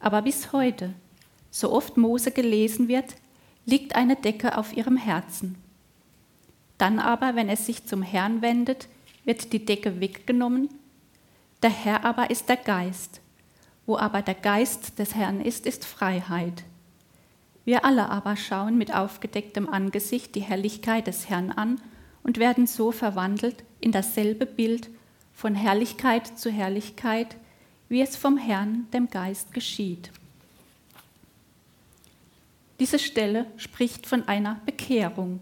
Aber 0.00 0.22
bis 0.22 0.52
heute, 0.52 0.94
so 1.50 1.72
oft 1.72 1.96
Mose 1.96 2.30
gelesen 2.30 2.88
wird, 2.88 3.16
liegt 3.64 3.96
eine 3.96 4.16
Decke 4.16 4.56
auf 4.58 4.76
ihrem 4.76 4.96
Herzen. 4.96 5.56
Dann 6.78 6.98
aber, 6.98 7.34
wenn 7.36 7.48
es 7.48 7.66
sich 7.66 7.84
zum 7.86 8.02
Herrn 8.02 8.42
wendet, 8.42 8.88
wird 9.24 9.52
die 9.52 9.64
Decke 9.64 10.00
weggenommen. 10.00 10.68
Der 11.62 11.70
Herr 11.70 12.04
aber 12.04 12.30
ist 12.30 12.48
der 12.48 12.56
Geist. 12.56 13.20
Wo 13.86 13.96
aber 13.96 14.22
der 14.22 14.34
Geist 14.34 14.98
des 14.98 15.14
Herrn 15.14 15.40
ist, 15.40 15.66
ist 15.66 15.84
Freiheit. 15.84 16.64
Wir 17.66 17.84
alle 17.84 18.08
aber 18.08 18.36
schauen 18.36 18.78
mit 18.78 18.94
aufgedecktem 18.94 19.68
Angesicht 19.68 20.36
die 20.36 20.40
Herrlichkeit 20.40 21.08
des 21.08 21.28
Herrn 21.28 21.50
an 21.50 21.80
und 22.22 22.38
werden 22.38 22.68
so 22.68 22.92
verwandelt 22.92 23.64
in 23.80 23.90
dasselbe 23.90 24.46
Bild 24.46 24.88
von 25.34 25.56
Herrlichkeit 25.56 26.38
zu 26.38 26.48
Herrlichkeit, 26.48 27.36
wie 27.88 28.00
es 28.00 28.16
vom 28.16 28.38
Herrn, 28.38 28.86
dem 28.92 29.10
Geist, 29.10 29.52
geschieht. 29.52 30.12
Diese 32.78 33.00
Stelle 33.00 33.46
spricht 33.56 34.06
von 34.06 34.28
einer 34.28 34.60
Bekehrung. 34.64 35.40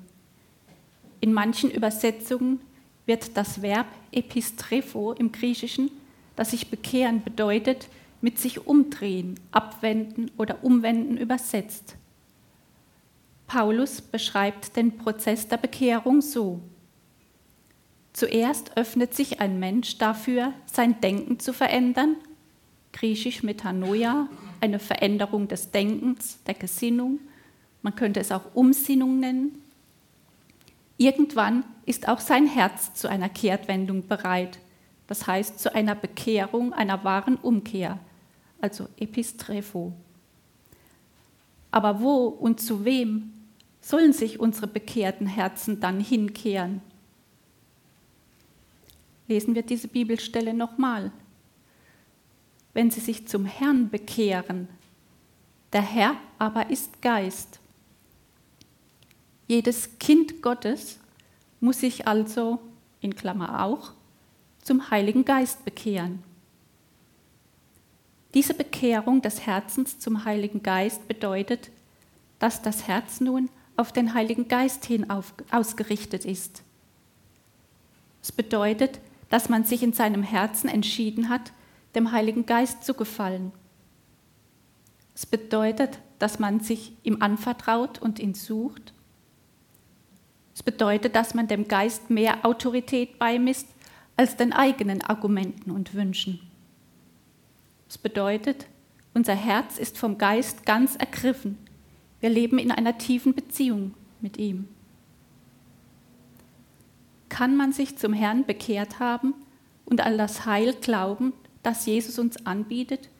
In 1.20 1.34
manchen 1.34 1.70
Übersetzungen 1.70 2.58
wird 3.04 3.36
das 3.36 3.60
Verb 3.60 3.86
epistrepho 4.12 5.12
im 5.12 5.30
Griechischen, 5.30 5.90
das 6.36 6.52
sich 6.52 6.70
bekehren 6.70 7.22
bedeutet, 7.22 7.88
mit 8.22 8.38
sich 8.38 8.66
umdrehen, 8.66 9.38
abwenden 9.50 10.30
oder 10.38 10.64
umwenden 10.64 11.18
übersetzt. 11.18 11.96
Paulus 13.46 14.00
beschreibt 14.00 14.76
den 14.76 14.96
Prozess 14.96 15.48
der 15.48 15.58
Bekehrung 15.58 16.20
so. 16.20 16.60
Zuerst 18.12 18.76
öffnet 18.76 19.14
sich 19.14 19.40
ein 19.40 19.58
Mensch 19.58 19.98
dafür, 19.98 20.52
sein 20.66 21.00
Denken 21.00 21.40
zu 21.40 21.52
verändern, 21.52 22.16
griechisch 22.92 23.42
Metanoia, 23.42 24.28
eine 24.60 24.78
Veränderung 24.78 25.48
des 25.48 25.72
Denkens, 25.72 26.42
der 26.44 26.54
Gesinnung, 26.54 27.18
man 27.84 27.94
könnte 27.94 28.18
es 28.18 28.32
auch 28.32 28.54
Umsinnung 28.54 29.20
nennen. 29.20 29.62
Irgendwann 30.96 31.64
ist 31.84 32.08
auch 32.08 32.18
sein 32.18 32.46
Herz 32.46 32.94
zu 32.94 33.08
einer 33.08 33.28
Kehrtwendung 33.28 34.06
bereit, 34.06 34.58
das 35.06 35.26
heißt 35.26 35.58
zu 35.58 35.74
einer 35.74 35.94
Bekehrung, 35.94 36.72
einer 36.72 37.04
wahren 37.04 37.36
Umkehr, 37.36 37.98
also 38.58 38.88
Epistrepho. 38.96 39.92
Aber 41.70 42.00
wo 42.00 42.28
und 42.28 42.58
zu 42.58 42.86
wem 42.86 43.33
sollen 43.84 44.14
sich 44.14 44.40
unsere 44.40 44.66
bekehrten 44.66 45.26
Herzen 45.26 45.78
dann 45.78 46.00
hinkehren? 46.00 46.80
Lesen 49.28 49.54
wir 49.54 49.62
diese 49.62 49.88
Bibelstelle 49.88 50.54
nochmal. 50.54 51.12
Wenn 52.72 52.90
sie 52.90 53.00
sich 53.00 53.28
zum 53.28 53.44
Herrn 53.44 53.90
bekehren, 53.90 54.68
der 55.74 55.82
Herr 55.82 56.16
aber 56.38 56.70
ist 56.70 57.02
Geist. 57.02 57.60
Jedes 59.48 59.98
Kind 59.98 60.40
Gottes 60.40 60.98
muss 61.60 61.80
sich 61.80 62.08
also, 62.08 62.60
in 63.00 63.14
Klammer 63.14 63.64
auch, 63.64 63.92
zum 64.62 64.90
Heiligen 64.90 65.26
Geist 65.26 65.64
bekehren. 65.66 66.22
Diese 68.32 68.54
Bekehrung 68.54 69.20
des 69.20 69.42
Herzens 69.46 69.98
zum 69.98 70.24
Heiligen 70.24 70.62
Geist 70.62 71.06
bedeutet, 71.06 71.70
dass 72.38 72.62
das 72.62 72.88
Herz 72.88 73.20
nun 73.20 73.50
auf 73.76 73.92
den 73.92 74.14
Heiligen 74.14 74.48
Geist 74.48 74.84
hin 74.84 75.10
auf, 75.10 75.34
ausgerichtet 75.50 76.24
ist. 76.24 76.62
Es 78.22 78.32
bedeutet, 78.32 79.00
dass 79.28 79.48
man 79.48 79.64
sich 79.64 79.82
in 79.82 79.92
seinem 79.92 80.22
Herzen 80.22 80.68
entschieden 80.68 81.28
hat, 81.28 81.52
dem 81.94 82.12
Heiligen 82.12 82.46
Geist 82.46 82.84
zu 82.84 82.94
gefallen. 82.94 83.52
Es 85.14 85.26
bedeutet, 85.26 85.98
dass 86.18 86.38
man 86.38 86.60
sich 86.60 86.92
ihm 87.02 87.20
anvertraut 87.20 88.00
und 88.00 88.18
ihn 88.18 88.34
sucht. 88.34 88.92
Es 90.54 90.62
bedeutet, 90.62 91.16
dass 91.16 91.34
man 91.34 91.48
dem 91.48 91.68
Geist 91.68 92.10
mehr 92.10 92.44
Autorität 92.44 93.18
beimisst 93.18 93.68
als 94.16 94.36
den 94.36 94.52
eigenen 94.52 95.02
Argumenten 95.02 95.70
und 95.70 95.94
Wünschen. 95.94 96.40
Das 97.88 97.98
bedeutet, 97.98 98.66
unser 99.12 99.34
Herz 99.34 99.78
ist 99.78 99.98
vom 99.98 100.18
Geist 100.18 100.64
ganz 100.64 100.96
ergriffen. 100.96 101.58
Wir 102.24 102.30
leben 102.30 102.58
in 102.58 102.70
einer 102.70 102.96
tiefen 102.96 103.34
Beziehung 103.34 103.92
mit 104.22 104.38
ihm. 104.38 104.66
Kann 107.28 107.54
man 107.54 107.70
sich 107.74 107.98
zum 107.98 108.14
Herrn 108.14 108.46
bekehrt 108.46 108.98
haben 108.98 109.34
und 109.84 110.00
an 110.00 110.16
das 110.16 110.46
Heil 110.46 110.72
glauben, 110.72 111.34
das 111.62 111.84
Jesus 111.84 112.18
uns 112.18 112.46
anbietet, 112.46 113.10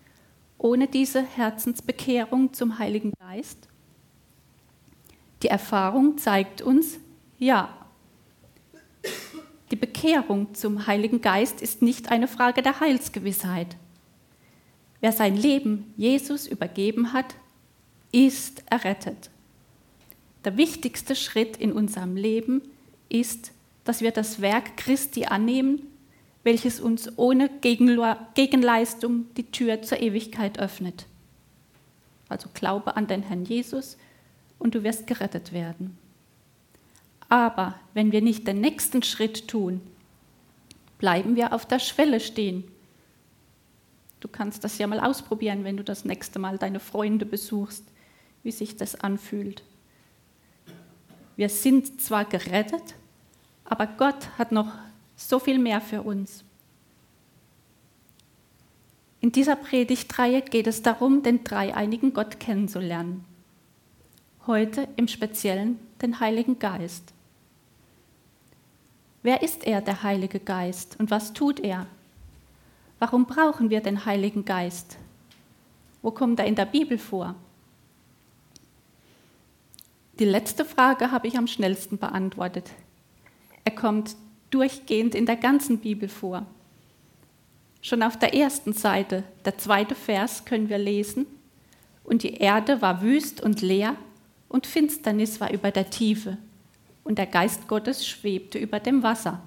ohne 0.57 0.87
diese 0.89 1.23
Herzensbekehrung 1.23 2.55
zum 2.55 2.79
Heiligen 2.79 3.13
Geist? 3.21 3.69
Die 5.43 5.49
Erfahrung 5.49 6.17
zeigt 6.17 6.63
uns, 6.63 6.99
ja. 7.39 7.77
Die 9.71 9.77
Bekehrung 9.77 10.55
zum 10.55 10.87
Heiligen 10.87 11.21
Geist 11.21 11.61
ist 11.61 11.83
nicht 11.83 12.11
eine 12.11 12.27
Frage 12.27 12.63
der 12.63 12.81
Heilsgewissheit. 12.81 13.77
Wer 15.03 15.13
sein 15.13 15.37
Leben 15.37 15.93
Jesus 15.99 16.47
übergeben 16.47 17.13
hat, 17.13 17.35
ist 18.15 18.63
errettet. 18.71 19.29
Der 20.45 20.57
wichtigste 20.57 21.17
Schritt 21.17 21.57
in 21.57 21.73
unserem 21.73 22.15
Leben 22.15 22.63
ist, 23.09 23.51
dass 23.83 24.03
wir 24.03 24.13
das 24.13 24.41
Werk 24.41 24.77
Christi 24.77 25.25
annehmen, 25.25 25.83
welches 26.45 26.81
uns 26.81 27.19
ohne 27.19 27.49
Gegenleistung 27.61 29.27
die 29.37 29.51
Tür 29.51 29.83
zur 29.83 30.01
Ewigkeit 30.01 30.61
öffnet. 30.61 31.07
Also 32.29 32.49
glaube 32.55 32.97
an 32.97 33.09
den 33.09 33.25
Herrn 33.25 33.47
Jesus 33.47 33.97
und 34.61 34.77
du 34.77 34.85
wirst 34.85 35.09
gerettet 35.09 35.53
werden. 35.53 35.99
Aber 37.29 37.75
wenn 37.95 38.13
wir 38.13 38.23
nicht 38.23 38.47
den 38.47 38.61
nächsten 38.61 39.03
Schritt 39.03 39.49
tun, 39.49 39.81
bleiben 40.99 41.35
wir 41.35 41.53
auf 41.53 41.67
der 41.67 41.81
Schwelle 41.81 42.21
stehen. 42.21 42.63
Du 44.21 44.29
kannst 44.29 44.63
das 44.63 44.79
ja 44.79 44.87
mal 44.87 45.01
ausprobieren, 45.01 45.65
wenn 45.65 45.77
du 45.77 45.83
das 45.83 46.05
nächste 46.05 46.39
Mal 46.39 46.59
deine 46.59 46.79
Freunde 46.79 47.27
besuchst, 47.27 47.85
wie 48.45 48.53
sich 48.53 48.77
das 48.77 48.95
anfühlt. 48.95 49.65
Wir 51.37 51.49
sind 51.49 52.01
zwar 52.01 52.25
gerettet, 52.25 52.95
aber 53.65 53.87
Gott 53.87 54.29
hat 54.39 54.53
noch 54.53 54.73
so 55.17 55.41
viel 55.41 55.59
mehr 55.59 55.81
für 55.81 56.03
uns. 56.03 56.45
In 59.21 59.33
dieser 59.33 59.57
Predigtreihe 59.57 60.43
geht 60.43 60.67
es 60.67 60.83
darum, 60.83 61.23
den 61.23 61.43
dreieinigen 61.43 62.13
Gott 62.13 62.39
kennenzulernen. 62.39 63.25
Heute 64.47 64.87
im 64.97 65.09
Speziellen 65.09 65.79
den 66.03 66.21
Heiligen 66.21 66.59
Geist. 66.59 67.15
Wer 69.23 69.43
ist 69.43 69.67
er, 69.67 69.81
der 69.81 70.03
Heilige 70.03 70.39
Geist, 70.39 71.01
und 71.01 71.11
was 71.11 71.33
tut 71.33 71.59
er? 71.61 71.87
Warum 72.99 73.25
brauchen 73.25 73.71
wir 73.71 73.81
den 73.81 74.05
Heiligen 74.05 74.45
Geist? 74.45 74.99
Wo 76.03 76.11
kommt 76.11 76.39
er 76.39 76.45
in 76.45 76.55
der 76.55 76.67
Bibel 76.67 76.99
vor? 76.99 77.35
Die 80.21 80.25
letzte 80.25 80.65
Frage 80.65 81.11
habe 81.11 81.27
ich 81.27 81.37
am 81.37 81.49
schnellsten 81.49 81.99
beantwortet. 81.99 82.71
Er 83.65 83.75
kommt 83.75 84.15
durchgehend 84.51 85.17
in 85.17 85.27
der 85.27 85.35
ganzen 85.35 85.79
Bibel 85.79 86.09
vor. 86.09 86.47
Schon 87.83 88.03
auf 88.03 88.17
der 88.17 88.33
ersten 88.33 88.73
Seite, 88.73 89.25
der 89.45 89.59
zweite 89.59 89.97
Vers, 89.97 90.45
können 90.45 90.69
wir 90.69 90.79
lesen, 90.79 91.27
und 92.05 92.23
die 92.23 92.35
Erde 92.35 92.81
war 92.81 93.03
wüst 93.03 93.43
und 93.43 93.61
leer, 93.61 93.97
und 94.49 94.69
Finsternis 94.69 95.41
war 95.41 95.53
über 95.53 95.73
der 95.73 95.91
Tiefe, 95.91 96.39
und 97.03 97.19
der 97.19 97.27
Geist 97.27 97.67
Gottes 97.67 98.07
schwebte 98.07 98.59
über 98.59 98.79
dem 98.79 99.03
Wasser. 99.03 99.43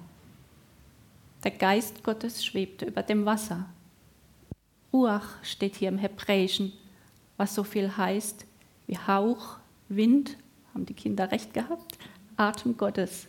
Der 1.46 1.52
Geist 1.52 2.04
Gottes 2.04 2.44
schwebte 2.44 2.86
über 2.86 3.04
dem 3.04 3.26
Wasser. 3.26 3.70
Ruach 4.92 5.42
steht 5.44 5.78
hier 5.78 5.88
im 5.88 5.98
Hebräischen, 5.98 6.74
was 7.38 7.56
so 7.56 7.64
viel 7.64 7.96
heißt 7.96 8.46
wie 8.88 8.98
Hauch, 8.98 9.58
Wind, 9.90 10.38
haben 10.78 10.86
die 10.86 10.94
Kinder 10.94 11.32
recht 11.32 11.56
gehabt, 11.56 11.98
Atem 12.36 12.78
Gottes. 12.78 13.26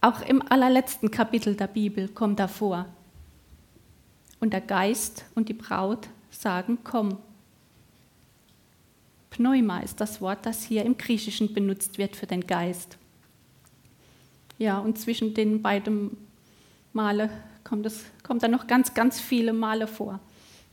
Auch 0.00 0.20
im 0.22 0.40
allerletzten 0.48 1.10
Kapitel 1.10 1.56
der 1.56 1.66
Bibel 1.66 2.06
kommt 2.06 2.38
er 2.38 2.46
vor. 2.46 2.86
Und 4.38 4.52
der 4.52 4.60
Geist 4.60 5.24
und 5.34 5.48
die 5.48 5.54
Braut 5.54 6.08
sagen, 6.30 6.78
komm. 6.84 7.18
Pneuma 9.30 9.80
ist 9.80 10.00
das 10.00 10.20
Wort, 10.20 10.46
das 10.46 10.62
hier 10.62 10.84
im 10.84 10.96
Griechischen 10.96 11.52
benutzt 11.52 11.98
wird 11.98 12.14
für 12.14 12.26
den 12.26 12.46
Geist. 12.46 12.96
Ja, 14.56 14.78
und 14.78 15.00
zwischen 15.00 15.34
den 15.34 15.62
beiden 15.62 16.16
Male 16.92 17.28
kommt, 17.64 17.86
es, 17.86 18.04
kommt 18.22 18.44
da 18.44 18.48
noch 18.48 18.68
ganz, 18.68 18.94
ganz 18.94 19.20
viele 19.20 19.52
Male 19.52 19.88
vor. 19.88 20.20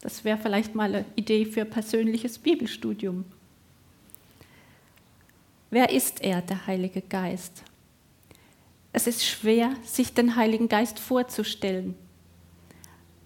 Das 0.01 0.23
wäre 0.23 0.37
vielleicht 0.37 0.75
mal 0.75 0.93
eine 0.93 1.05
Idee 1.15 1.45
für 1.45 1.65
persönliches 1.65 2.37
Bibelstudium. 2.37 3.25
Wer 5.69 5.89
ist 5.89 6.21
er, 6.21 6.41
der 6.41 6.67
Heilige 6.67 7.01
Geist? 7.01 7.63
Es 8.93 9.07
ist 9.07 9.25
schwer, 9.25 9.71
sich 9.83 10.13
den 10.13 10.35
Heiligen 10.35 10.69
Geist 10.69 10.99
vorzustellen. 10.99 11.95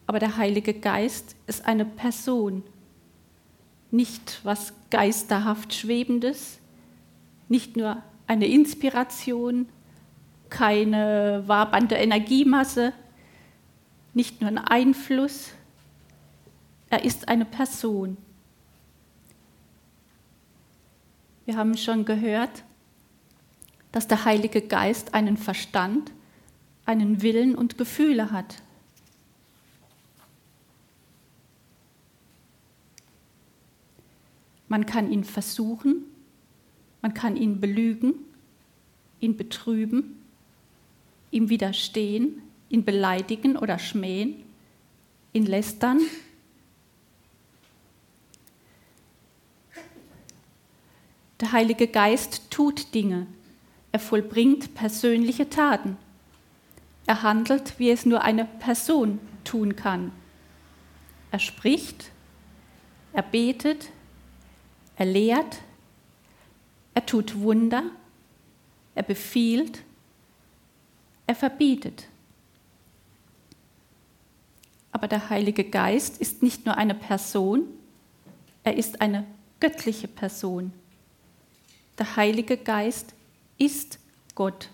Aber 0.08 0.18
der 0.18 0.38
Heilige 0.38 0.74
Geist 0.74 1.36
ist 1.46 1.66
eine 1.66 1.86
Person, 1.86 2.64
nicht 3.92 4.40
was 4.44 4.74
geisterhaft 4.90 5.74
Schwebendes, 5.74 6.60
nicht 7.48 7.78
nur 7.78 8.02
eine 8.26 8.48
Inspiration, 8.48 9.68
keine 10.50 11.44
wabernde 11.46 11.96
Energiemasse, 11.96 12.94
nicht 14.14 14.42
nur 14.42 14.50
ein 14.50 14.58
Einfluss. 14.58 15.50
Er 16.90 17.06
ist 17.06 17.28
eine 17.28 17.46
Person. 17.46 18.18
Wir 21.50 21.58
haben 21.58 21.76
schon 21.78 22.06
gehört, 22.06 22.64
dass 23.92 24.06
der 24.06 24.24
Heilige 24.24 24.62
Geist 24.62 25.16
einen 25.16 25.36
Verstand, 25.36 26.12
einen 26.86 27.24
Willen 27.24 27.56
und 27.56 27.76
Gefühle 27.76 28.30
hat. 28.30 28.62
Man 34.68 34.86
kann 34.86 35.12
ihn 35.12 35.24
versuchen, 35.24 36.04
man 37.02 37.16
kann 37.16 37.36
ihn 37.36 37.60
belügen, 37.60 38.14
ihn 39.20 39.36
betrüben, 39.36 40.22
ihm 41.32 41.50
widerstehen, 41.50 42.44
ihn 42.70 42.86
beleidigen 42.86 43.58
oder 43.58 43.80
schmähen, 43.80 44.36
ihn 45.34 45.48
lästern. 45.48 46.00
Der 51.40 51.54
Heilige 51.54 51.88
Geist 51.88 52.52
tut 52.52 52.94
Dinge, 52.94 53.26
er 53.92 54.00
vollbringt 54.00 54.76
persönliche 54.76 55.50
Taten. 55.50 55.98
Er 57.06 57.24
handelt, 57.24 57.80
wie 57.80 57.90
es 57.90 58.06
nur 58.06 58.22
eine 58.22 58.46
Person 58.46 59.20
tun 59.46 59.76
kann. 59.76 60.12
Er 61.32 61.40
spricht, 61.40 62.12
er 63.14 63.24
betet, 63.24 63.90
er 64.98 65.06
lehrt, 65.06 65.62
er 66.94 67.06
tut 67.06 67.40
Wunder, 67.40 67.84
er 68.94 69.04
befiehlt, 69.04 69.84
er 71.26 71.36
verbietet. 71.36 72.08
Aber 74.92 75.08
der 75.08 75.30
Heilige 75.30 75.64
Geist 75.64 76.20
ist 76.20 76.44
nicht 76.44 76.66
nur 76.66 76.76
eine 76.76 76.96
Person, 76.96 77.64
er 78.64 78.76
ist 78.76 79.00
eine 79.00 79.26
göttliche 79.62 80.10
Person. 80.10 80.74
Der 82.00 82.16
Heilige 82.16 82.56
Geist 82.56 83.14
ist 83.58 84.00
Gott. 84.34 84.70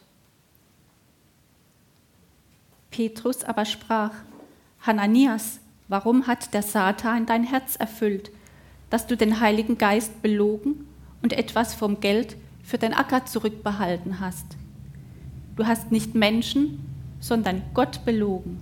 Petrus 2.92 3.44
aber 3.44 3.66
sprach, 3.66 4.12
Hananias, 4.82 5.60
warum 5.88 6.28
hat 6.28 6.54
der 6.54 6.62
Satan 6.62 7.26
dein 7.26 7.44
Herz 7.44 7.78
erfüllt, 7.78 8.30
dass 8.92 9.08
du 9.08 9.18
den 9.18 9.40
Heiligen 9.40 9.80
Geist 9.80 10.22
belogen 10.22 10.88
und 11.24 11.34
etwas 11.34 11.74
vom 11.74 12.00
Geld 12.00 12.38
für 12.64 12.78
den 12.78 12.94
Acker 12.94 13.26
zurückbehalten 13.26 14.20
hast? 14.20 14.46
Du 15.56 15.66
hast 15.66 15.92
nicht 15.92 16.14
Menschen, 16.14 16.80
sondern 17.20 17.64
Gott 17.74 18.06
belogen. 18.06 18.62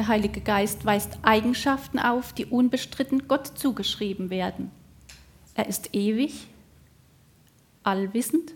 Der 0.00 0.08
Heilige 0.08 0.40
Geist 0.40 0.86
weist 0.86 1.18
Eigenschaften 1.20 1.98
auf, 1.98 2.32
die 2.32 2.46
unbestritten 2.46 3.28
Gott 3.28 3.58
zugeschrieben 3.58 4.30
werden. 4.30 4.70
Er 5.54 5.66
ist 5.66 5.94
ewig, 5.94 6.46
allwissend, 7.82 8.54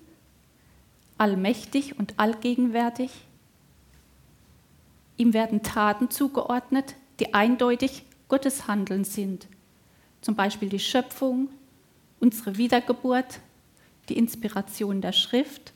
allmächtig 1.18 1.98
und 1.98 2.18
allgegenwärtig. 2.18 3.11
Ihm 5.18 5.35
werden 5.35 5.62
Taten 5.62 6.09
zugeordnet, 6.09 6.94
die 7.20 7.35
eindeutig 7.35 8.07
Gottes 8.28 8.66
Handeln 8.66 9.04
sind, 9.04 9.46
zum 10.22 10.37
Beispiel 10.37 10.70
die 10.70 10.78
Schöpfung, 10.78 11.50
unsere 12.20 12.57
Wiedergeburt, 12.57 13.40
die 14.09 14.16
Inspiration 14.16 15.02
der 15.02 15.12
Schrift 15.12 15.74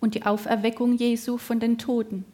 und 0.00 0.14
die 0.14 0.24
Auferweckung 0.24 0.96
Jesu 0.96 1.36
von 1.36 1.60
den 1.60 1.76
Toten. 1.76 2.24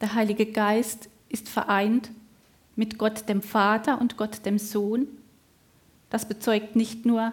Der 0.00 0.14
Heilige 0.14 0.46
Geist 0.46 1.08
ist 1.28 1.48
vereint 1.48 2.10
mit 2.76 2.98
Gott 2.98 3.28
dem 3.28 3.42
Vater 3.42 4.00
und 4.00 4.16
Gott 4.16 4.46
dem 4.46 4.58
Sohn. 4.58 5.06
Das 6.08 6.26
bezeugt 6.26 6.74
nicht 6.76 7.04
nur, 7.04 7.32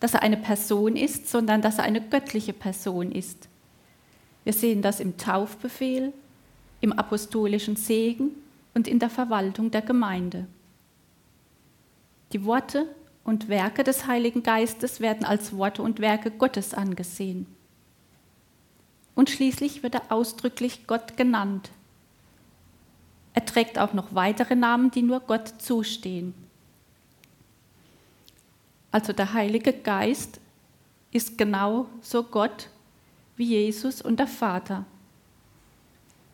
dass 0.00 0.14
er 0.14 0.22
eine 0.22 0.36
Person 0.36 0.96
ist, 0.96 1.28
sondern 1.28 1.62
dass 1.62 1.78
er 1.78 1.84
eine 1.84 2.00
göttliche 2.02 2.52
Person 2.52 3.10
ist. 3.10 3.48
Wir 4.44 4.52
sehen 4.52 4.82
das 4.82 5.00
im 5.00 5.16
Taufbefehl, 5.16 6.12
im 6.82 6.92
apostolischen 6.92 7.76
Segen 7.76 8.32
und 8.74 8.86
in 8.86 8.98
der 8.98 9.08
Verwaltung 9.08 9.70
der 9.70 9.80
Gemeinde. 9.80 10.46
Die 12.32 12.44
Worte 12.44 12.86
und 13.24 13.48
Werke 13.48 13.84
des 13.84 14.06
Heiligen 14.06 14.42
Geistes 14.42 15.00
werden 15.00 15.24
als 15.24 15.56
Worte 15.56 15.80
und 15.82 16.00
Werke 16.00 16.30
Gottes 16.30 16.74
angesehen. 16.74 17.46
und 19.14 19.30
schließlich 19.30 19.82
wird 19.82 19.94
er 19.94 20.12
ausdrücklich 20.12 20.86
Gott 20.86 21.16
genannt. 21.16 21.70
Er 23.34 23.44
trägt 23.44 23.78
auch 23.78 23.92
noch 23.92 24.14
weitere 24.14 24.54
Namen, 24.54 24.90
die 24.90 25.02
nur 25.02 25.20
Gott 25.20 25.60
zustehen. 25.60 26.34
Also 28.90 29.12
der 29.12 29.32
Heilige 29.32 29.72
Geist 29.72 30.40
ist 31.10 31.36
genauso 31.36 32.22
Gott 32.22 32.68
wie 33.36 33.46
Jesus 33.46 34.00
und 34.00 34.18
der 34.18 34.28
Vater. 34.28 34.84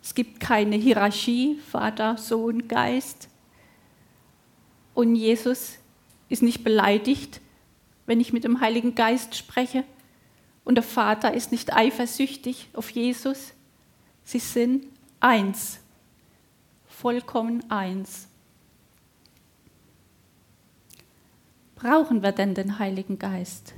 Es 0.02 0.14
gibt 0.14 0.40
keine 0.40 0.76
Hierarchie, 0.76 1.58
Vater, 1.70 2.18
Sohn, 2.18 2.68
Geist. 2.68 3.28
Und 4.94 5.16
Jesus 5.16 5.78
ist 6.28 6.42
nicht 6.42 6.64
beleidigt, 6.64 7.40
wenn 8.06 8.20
ich 8.20 8.32
mit 8.32 8.44
dem 8.44 8.60
Heiligen 8.60 8.94
Geist 8.94 9.36
spreche. 9.36 9.84
Und 10.64 10.74
der 10.74 10.84
Vater 10.84 11.32
ist 11.32 11.52
nicht 11.52 11.74
eifersüchtig 11.74 12.68
auf 12.74 12.90
Jesus. 12.90 13.52
Sie 14.24 14.38
sind 14.38 14.86
eins, 15.18 15.80
vollkommen 17.00 17.64
eins. 17.70 18.28
Brauchen 21.74 22.22
wir 22.22 22.32
denn 22.32 22.54
den 22.54 22.78
Heiligen 22.78 23.18
Geist? 23.18 23.74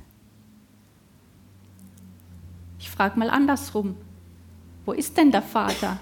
Ich 2.79 2.89
frage 2.89 3.17
mal 3.17 3.29
andersrum. 3.29 3.95
Wo 4.85 4.91
ist 4.91 5.15
denn 5.15 5.31
der 5.31 5.41
Vater? 5.41 5.99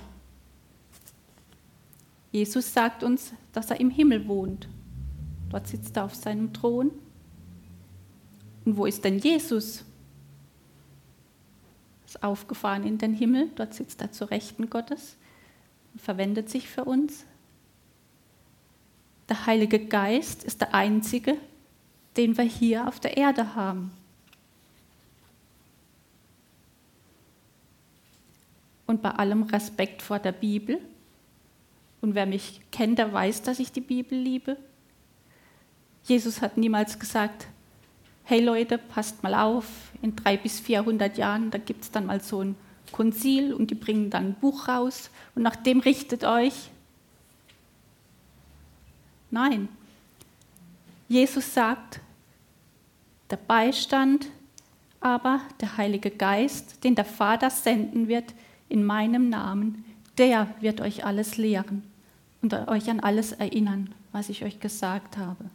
Jesus 2.32 2.74
sagt 2.74 3.04
uns, 3.04 3.34
dass 3.54 3.70
er 3.70 3.80
im 3.80 3.92
Himmel 3.92 4.28
wohnt. 4.28 4.68
Dort 5.50 5.68
sitzt 5.68 5.96
er 5.98 6.06
auf 6.06 6.16
seinem 6.16 6.54
Thron. 6.54 6.90
Und 8.66 8.78
wo 8.78 8.88
ist 8.88 9.06
denn 9.06 9.20
Jesus? 9.20 9.86
Ist 12.08 12.24
aufgefahren 12.24 12.84
in 12.84 12.98
den 12.98 13.14
Himmel, 13.14 13.52
dort 13.56 13.76
sitzt 13.76 14.02
er 14.02 14.12
zur 14.12 14.32
Rechten 14.32 14.72
Gottes 14.72 15.18
verwendet 16.02 16.50
sich 16.50 16.68
für 16.68 16.84
uns. 16.84 17.26
Der 19.30 19.46
Heilige 19.46 19.80
Geist 19.80 20.44
ist 20.44 20.62
der 20.62 20.74
einzige, 20.74 21.38
den 22.18 22.38
wir 22.38 22.44
hier 22.44 22.88
auf 22.88 23.00
der 23.00 23.18
Erde 23.18 23.56
haben. 23.56 23.92
Und 28.88 29.02
bei 29.02 29.12
allem 29.12 29.44
Respekt 29.44 30.02
vor 30.02 30.20
der 30.20 30.34
Bibel, 30.34 30.80
und 32.02 32.16
wer 32.16 32.26
mich 32.26 32.62
kennt, 32.72 32.98
der 32.98 33.14
weiß, 33.14 33.44
dass 33.44 33.60
ich 33.60 33.72
die 33.72 33.80
Bibel 33.80 34.18
liebe. 34.18 34.58
Jesus 36.04 36.42
hat 36.42 36.58
niemals 36.58 36.98
gesagt, 36.98 37.46
hey 38.24 38.44
Leute, 38.44 38.80
passt 38.80 39.22
mal 39.22 39.36
auf, 39.36 39.68
in 40.02 40.16
drei 40.16 40.36
bis 40.36 40.60
400 40.60 41.18
Jahren, 41.18 41.52
da 41.52 41.60
gibt 41.60 41.84
es 41.84 41.92
dann 41.92 42.08
mal 42.08 42.22
so 42.22 42.42
ein 42.44 42.56
Konzil 42.92 43.54
und 43.54 43.72
die 43.72 43.76
bringen 43.76 44.10
dann 44.10 44.28
ein 44.28 44.34
Buch 44.36 44.68
raus 44.68 45.10
und 45.36 45.44
nach 45.44 45.56
dem 45.56 45.80
richtet 45.80 46.24
euch. 46.24 46.70
Nein, 49.30 49.70
Jesus 51.08 51.54
sagt, 51.54 52.00
der 53.30 53.38
Beistand, 53.38 54.28
aber 55.00 55.42
der 55.60 55.78
Heilige 55.78 56.12
Geist, 56.12 56.84
den 56.84 56.96
der 56.96 57.06
Vater 57.06 57.50
senden 57.50 58.08
wird 58.08 58.34
in 58.70 58.86
meinem 58.86 59.30
Namen, 59.30 59.84
der 60.18 60.54
wird 60.60 60.82
euch 60.82 61.06
alles 61.06 61.38
lehren 61.38 61.84
und 62.42 62.54
euch 62.54 62.90
an 62.90 63.00
alles 63.00 63.32
erinnern, 63.32 63.94
was 64.12 64.30
ich 64.30 64.44
euch 64.44 64.60
gesagt 64.60 65.18
habe. 65.18 65.46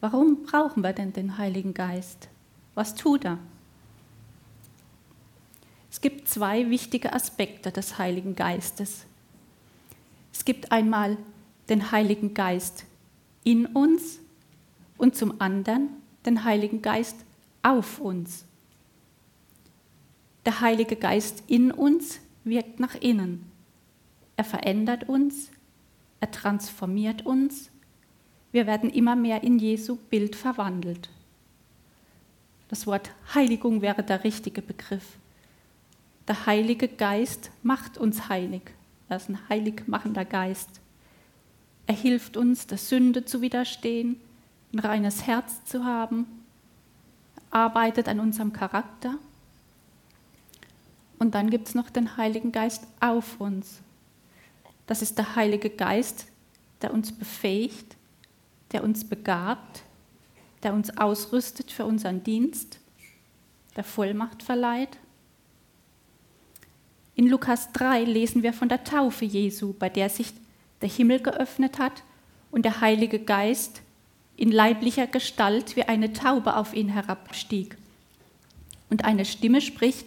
Warum 0.00 0.44
brauchen 0.44 0.82
wir 0.82 0.92
denn 0.92 1.12
den 1.12 1.38
Heiligen 1.38 1.72
Geist? 1.72 2.28
Was 2.74 2.94
tut 2.94 3.24
er? 3.24 3.38
Es 5.90 6.00
gibt 6.00 6.28
zwei 6.28 6.70
wichtige 6.70 7.12
Aspekte 7.12 7.70
des 7.70 7.98
Heiligen 7.98 8.34
Geistes. 8.34 9.06
Es 10.32 10.44
gibt 10.44 10.72
einmal 10.72 11.16
den 11.68 11.92
Heiligen 11.92 12.34
Geist 12.34 12.84
in 13.44 13.66
uns 13.66 14.18
und 14.98 15.14
zum 15.14 15.40
anderen 15.40 15.90
den 16.26 16.44
Heiligen 16.44 16.82
Geist 16.82 17.16
auf 17.62 18.00
uns. 18.00 18.44
Der 20.44 20.60
Heilige 20.60 20.96
Geist 20.96 21.44
in 21.46 21.70
uns 21.70 22.20
wirkt 22.42 22.80
nach 22.80 22.96
innen. 22.96 23.50
Er 24.36 24.44
verändert 24.44 25.08
uns, 25.08 25.50
er 26.20 26.30
transformiert 26.30 27.24
uns. 27.24 27.70
Wir 28.52 28.66
werden 28.66 28.90
immer 28.90 29.16
mehr 29.16 29.42
in 29.42 29.58
Jesu 29.58 29.96
Bild 30.10 30.36
verwandelt. 30.36 31.08
Das 32.74 32.88
Wort 32.88 33.12
Heiligung 33.32 33.82
wäre 33.82 34.02
der 34.02 34.24
richtige 34.24 34.60
Begriff. 34.60 35.04
Der 36.26 36.46
Heilige 36.46 36.88
Geist 36.88 37.52
macht 37.62 37.98
uns 37.98 38.28
heilig. 38.28 38.62
Er 39.08 39.18
ist 39.18 39.28
ein 39.28 39.38
heilig 39.48 39.86
machender 39.86 40.24
Geist. 40.24 40.80
Er 41.86 41.94
hilft 41.94 42.36
uns, 42.36 42.66
der 42.66 42.78
Sünde 42.78 43.24
zu 43.24 43.40
widerstehen, 43.42 44.20
ein 44.72 44.80
reines 44.80 45.24
Herz 45.24 45.64
zu 45.64 45.84
haben, 45.84 46.26
arbeitet 47.52 48.08
an 48.08 48.18
unserem 48.18 48.52
Charakter. 48.52 49.14
Und 51.20 51.36
dann 51.36 51.50
gibt 51.50 51.68
es 51.68 51.76
noch 51.76 51.90
den 51.90 52.16
Heiligen 52.16 52.50
Geist 52.50 52.88
auf 52.98 53.40
uns. 53.40 53.82
Das 54.88 55.00
ist 55.00 55.16
der 55.16 55.36
Heilige 55.36 55.70
Geist, 55.70 56.26
der 56.82 56.92
uns 56.92 57.12
befähigt, 57.12 57.94
der 58.72 58.82
uns 58.82 59.04
begabt, 59.04 59.83
der 60.64 60.74
uns 60.74 60.96
ausrüstet 60.96 61.70
für 61.70 61.84
unseren 61.84 62.24
Dienst, 62.24 62.80
der 63.76 63.84
Vollmacht 63.84 64.42
verleiht. 64.42 64.98
In 67.14 67.28
Lukas 67.28 67.70
3 67.72 68.04
lesen 68.04 68.42
wir 68.42 68.52
von 68.52 68.68
der 68.68 68.82
Taufe 68.82 69.24
Jesu, 69.24 69.72
bei 69.72 69.88
der 69.88 70.08
sich 70.08 70.32
der 70.80 70.88
Himmel 70.88 71.20
geöffnet 71.20 71.78
hat 71.78 72.02
und 72.50 72.64
der 72.64 72.80
Heilige 72.80 73.20
Geist 73.20 73.82
in 74.36 74.50
leiblicher 74.50 75.06
Gestalt 75.06 75.76
wie 75.76 75.84
eine 75.84 76.12
Taube 76.12 76.56
auf 76.56 76.74
ihn 76.74 76.88
herabstieg. 76.88 77.76
Und 78.90 79.04
eine 79.04 79.24
Stimme 79.24 79.60
spricht, 79.60 80.06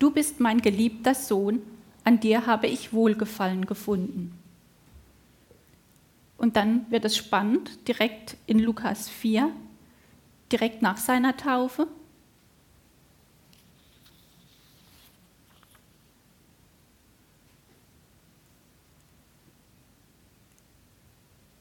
Du 0.00 0.10
bist 0.10 0.40
mein 0.40 0.62
geliebter 0.62 1.14
Sohn, 1.14 1.60
an 2.04 2.20
dir 2.20 2.46
habe 2.46 2.66
ich 2.68 2.94
Wohlgefallen 2.94 3.66
gefunden. 3.66 4.32
Und 6.38 6.56
dann 6.56 6.90
wird 6.90 7.04
es 7.04 7.18
spannend, 7.18 7.86
direkt 7.86 8.38
in 8.46 8.58
Lukas 8.58 9.10
4, 9.10 9.52
direkt 10.52 10.82
nach 10.82 10.96
seiner 10.96 11.36
Taufe. 11.36 11.86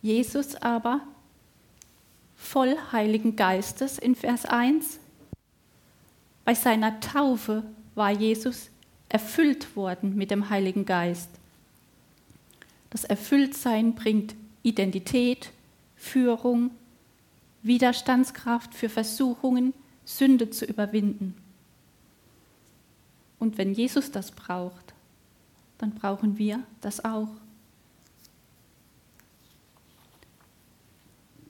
Jesus 0.02 0.56
aber, 0.56 1.02
voll 2.36 2.78
Heiligen 2.91 3.36
Geistes 3.36 3.99
in 3.99 4.15
Vers 4.15 4.45
1, 4.45 4.99
bei 6.45 6.56
seiner 6.56 6.99
Taufe 6.99 7.63
war 7.95 8.12
Jesus 8.12 8.69
erfüllt 9.10 9.75
worden 9.75 10.15
mit 10.15 10.32
dem 10.32 10.49
Heiligen 10.49 10.86
Geist. 10.86 11.30
Das 12.89 13.04
Erfülltsein 13.04 13.93
bringt 13.93 14.36
Identität, 14.63 15.52
Führung, 15.95 16.71
Widerstandskraft 17.63 18.74
für 18.74 18.89
Versuchungen, 18.89 19.74
Sünde 20.06 20.50
zu 20.50 20.65
überwinden. 20.65 21.36
Und 23.39 23.58
wenn 23.58 23.74
Jesus 23.74 24.12
das 24.12 24.32
braucht, 24.32 24.93
dann 25.78 25.91
brauchen 25.91 26.38
wir 26.38 26.62
das 26.82 27.04
auch. 27.04 27.30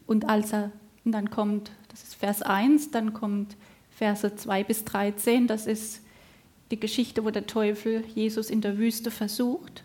Und 0.06 0.28
als 0.28 0.54
er, 0.54 0.72
dann 1.06 1.30
kommt, 1.30 1.72
das 1.89 2.04
ist 2.04 2.15
Vers 2.15 2.41
1, 2.41 2.91
dann 2.91 3.13
kommt 3.13 3.56
Verse 3.91 4.36
2 4.36 4.63
bis 4.63 4.86
13, 4.86 5.48
das 5.48 5.67
ist 5.67 6.02
die 6.72 6.80
Geschichte, 6.80 7.26
wo 7.26 7.32
der 7.32 7.48
Teufel 7.48 8.04
Jesus 8.15 8.50
in 8.50 8.62
der 8.62 8.78
Wüste 8.78 9.12
versucht. 9.12 9.84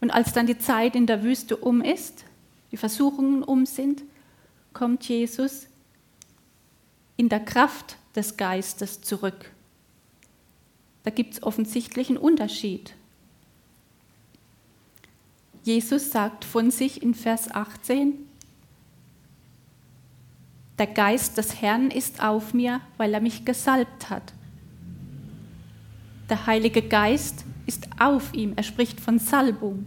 Und 0.00 0.10
als 0.10 0.32
dann 0.32 0.46
die 0.46 0.58
Zeit 0.58 0.96
in 0.96 1.06
der 1.06 1.22
Wüste 1.22 1.56
um 1.56 1.82
ist, 1.82 2.24
die 2.72 2.76
Versuchungen 2.76 3.42
um 3.42 3.66
sind, 3.66 4.02
kommt 4.76 5.08
Jesus 5.08 5.66
in 7.16 7.28
der 7.28 7.40
Kraft 7.40 7.96
des 8.14 8.36
Geistes 8.36 9.00
zurück. 9.00 9.50
Da 11.02 11.10
gibt 11.10 11.34
es 11.34 11.42
offensichtlich 11.42 12.08
einen 12.08 12.18
Unterschied. 12.18 12.94
Jesus 15.62 16.10
sagt 16.10 16.44
von 16.44 16.70
sich 16.70 17.02
in 17.02 17.14
Vers 17.14 17.50
18, 17.50 18.14
der 20.78 20.86
Geist 20.86 21.38
des 21.38 21.60
Herrn 21.62 21.90
ist 21.90 22.22
auf 22.22 22.54
mir, 22.54 22.80
weil 22.98 23.14
er 23.14 23.20
mich 23.20 23.44
gesalbt 23.44 24.10
hat 24.10 24.32
der 26.28 26.46
Heilige 26.46 26.82
Geist 26.82 27.44
ist 27.66 27.88
auf 27.98 28.34
ihm. 28.34 28.52
Er 28.56 28.62
spricht 28.62 29.00
von 29.00 29.18
Salbung. 29.18 29.86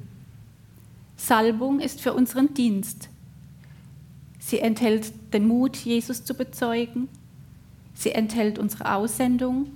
Salbung 1.17 1.79
ist 1.79 2.01
für 2.01 2.13
unseren 2.13 2.53
Dienst. 2.53 3.09
Sie 4.49 4.57
enthält 4.57 5.13
den 5.31 5.47
Mut, 5.47 5.77
Jesus 5.77 6.25
zu 6.25 6.33
bezeugen. 6.33 7.07
Sie 7.93 8.13
enthält 8.13 8.57
unsere 8.57 8.95
Aussendung. 8.95 9.67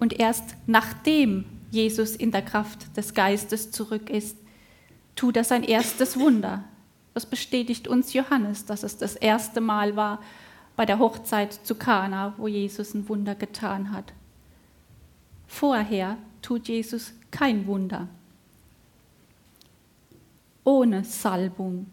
Und 0.00 0.18
erst 0.18 0.56
nachdem 0.66 1.44
Jesus 1.70 2.16
in 2.16 2.32
der 2.32 2.42
Kraft 2.42 2.96
des 2.96 3.14
Geistes 3.14 3.70
zurück 3.70 4.10
ist, 4.10 4.36
tut 5.14 5.36
er 5.36 5.44
sein 5.44 5.62
erstes 5.62 6.18
Wunder. 6.18 6.64
Das 7.14 7.24
bestätigt 7.24 7.86
uns 7.86 8.14
Johannes, 8.14 8.64
dass 8.64 8.82
es 8.82 8.96
das 8.96 9.14
erste 9.14 9.60
Mal 9.60 9.94
war 9.94 10.20
bei 10.74 10.84
der 10.84 10.98
Hochzeit 10.98 11.52
zu 11.52 11.76
Kana, 11.76 12.34
wo 12.36 12.48
Jesus 12.48 12.94
ein 12.94 13.08
Wunder 13.08 13.36
getan 13.36 13.92
hat. 13.92 14.12
Vorher 15.46 16.18
tut 16.42 16.66
Jesus 16.66 17.12
kein 17.30 17.68
Wunder. 17.68 18.08
Ohne 20.64 21.04
Salbung 21.04 21.86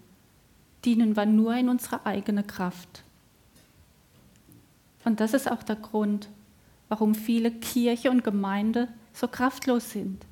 dienen 0.86 1.16
wir 1.16 1.26
nur 1.26 1.56
in 1.56 1.70
unserer 1.70 2.06
eigenen 2.06 2.46
Kraft. 2.46 3.04
Und 5.06 5.20
das 5.20 5.34
ist 5.34 5.52
auch 5.52 5.64
der 5.64 5.76
Grund, 5.76 6.30
warum 6.90 7.16
viele 7.16 7.52
Kirche 7.52 8.12
und 8.12 8.24
Gemeinde 8.24 8.88
so 9.14 9.28
kraftlos 9.28 9.92
sind. 9.92 10.26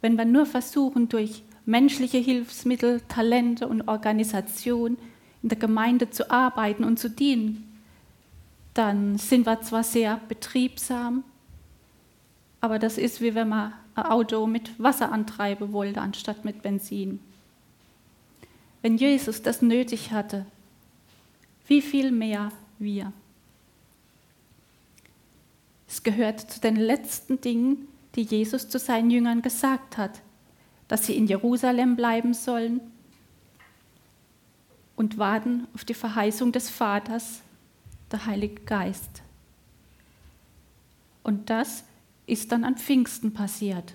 Wenn 0.00 0.16
wir 0.16 0.24
nur 0.24 0.46
versuchen, 0.46 1.08
durch 1.08 1.42
menschliche 1.64 2.18
Hilfsmittel, 2.18 3.00
Talente 3.08 3.68
und 3.68 3.88
Organisation 3.88 4.98
in 5.42 5.48
der 5.48 5.58
Gemeinde 5.58 6.10
zu 6.10 6.30
arbeiten 6.30 6.84
und 6.84 6.98
zu 6.98 7.08
dienen, 7.08 7.68
dann 8.74 9.18
sind 9.18 9.46
wir 9.46 9.60
zwar 9.62 9.84
sehr 9.84 10.20
betriebsam, 10.28 11.24
aber 12.60 12.78
das 12.78 12.96
ist 12.96 13.20
wie 13.20 13.34
wenn 13.34 13.48
man 13.48 13.74
ein 13.94 14.06
Auto 14.06 14.46
mit 14.46 14.80
Wasser 14.82 15.12
antreiben 15.12 15.72
wollte, 15.72 16.00
anstatt 16.00 16.44
mit 16.44 16.62
Benzin. 16.62 17.20
Wenn 18.82 18.96
Jesus 18.96 19.42
das 19.42 19.62
nötig 19.62 20.10
hatte, 20.10 20.44
wie 21.66 21.80
viel 21.80 22.10
mehr 22.10 22.50
wir. 22.78 23.12
Es 25.88 26.02
gehört 26.02 26.40
zu 26.40 26.60
den 26.60 26.76
letzten 26.76 27.40
Dingen, 27.40 27.88
die 28.14 28.22
Jesus 28.22 28.68
zu 28.68 28.78
seinen 28.78 29.10
Jüngern 29.10 29.40
gesagt 29.40 29.96
hat, 29.96 30.20
dass 30.88 31.06
sie 31.06 31.16
in 31.16 31.26
Jerusalem 31.26 31.96
bleiben 31.96 32.34
sollen 32.34 32.80
und 34.96 35.16
warten 35.16 35.66
auf 35.74 35.84
die 35.84 35.94
Verheißung 35.94 36.52
des 36.52 36.68
Vaters, 36.68 37.40
der 38.10 38.26
Heilige 38.26 38.62
Geist. 38.62 39.22
Und 41.22 41.48
das 41.50 41.84
ist 42.26 42.52
dann 42.52 42.64
an 42.64 42.76
Pfingsten 42.76 43.32
passiert. 43.32 43.94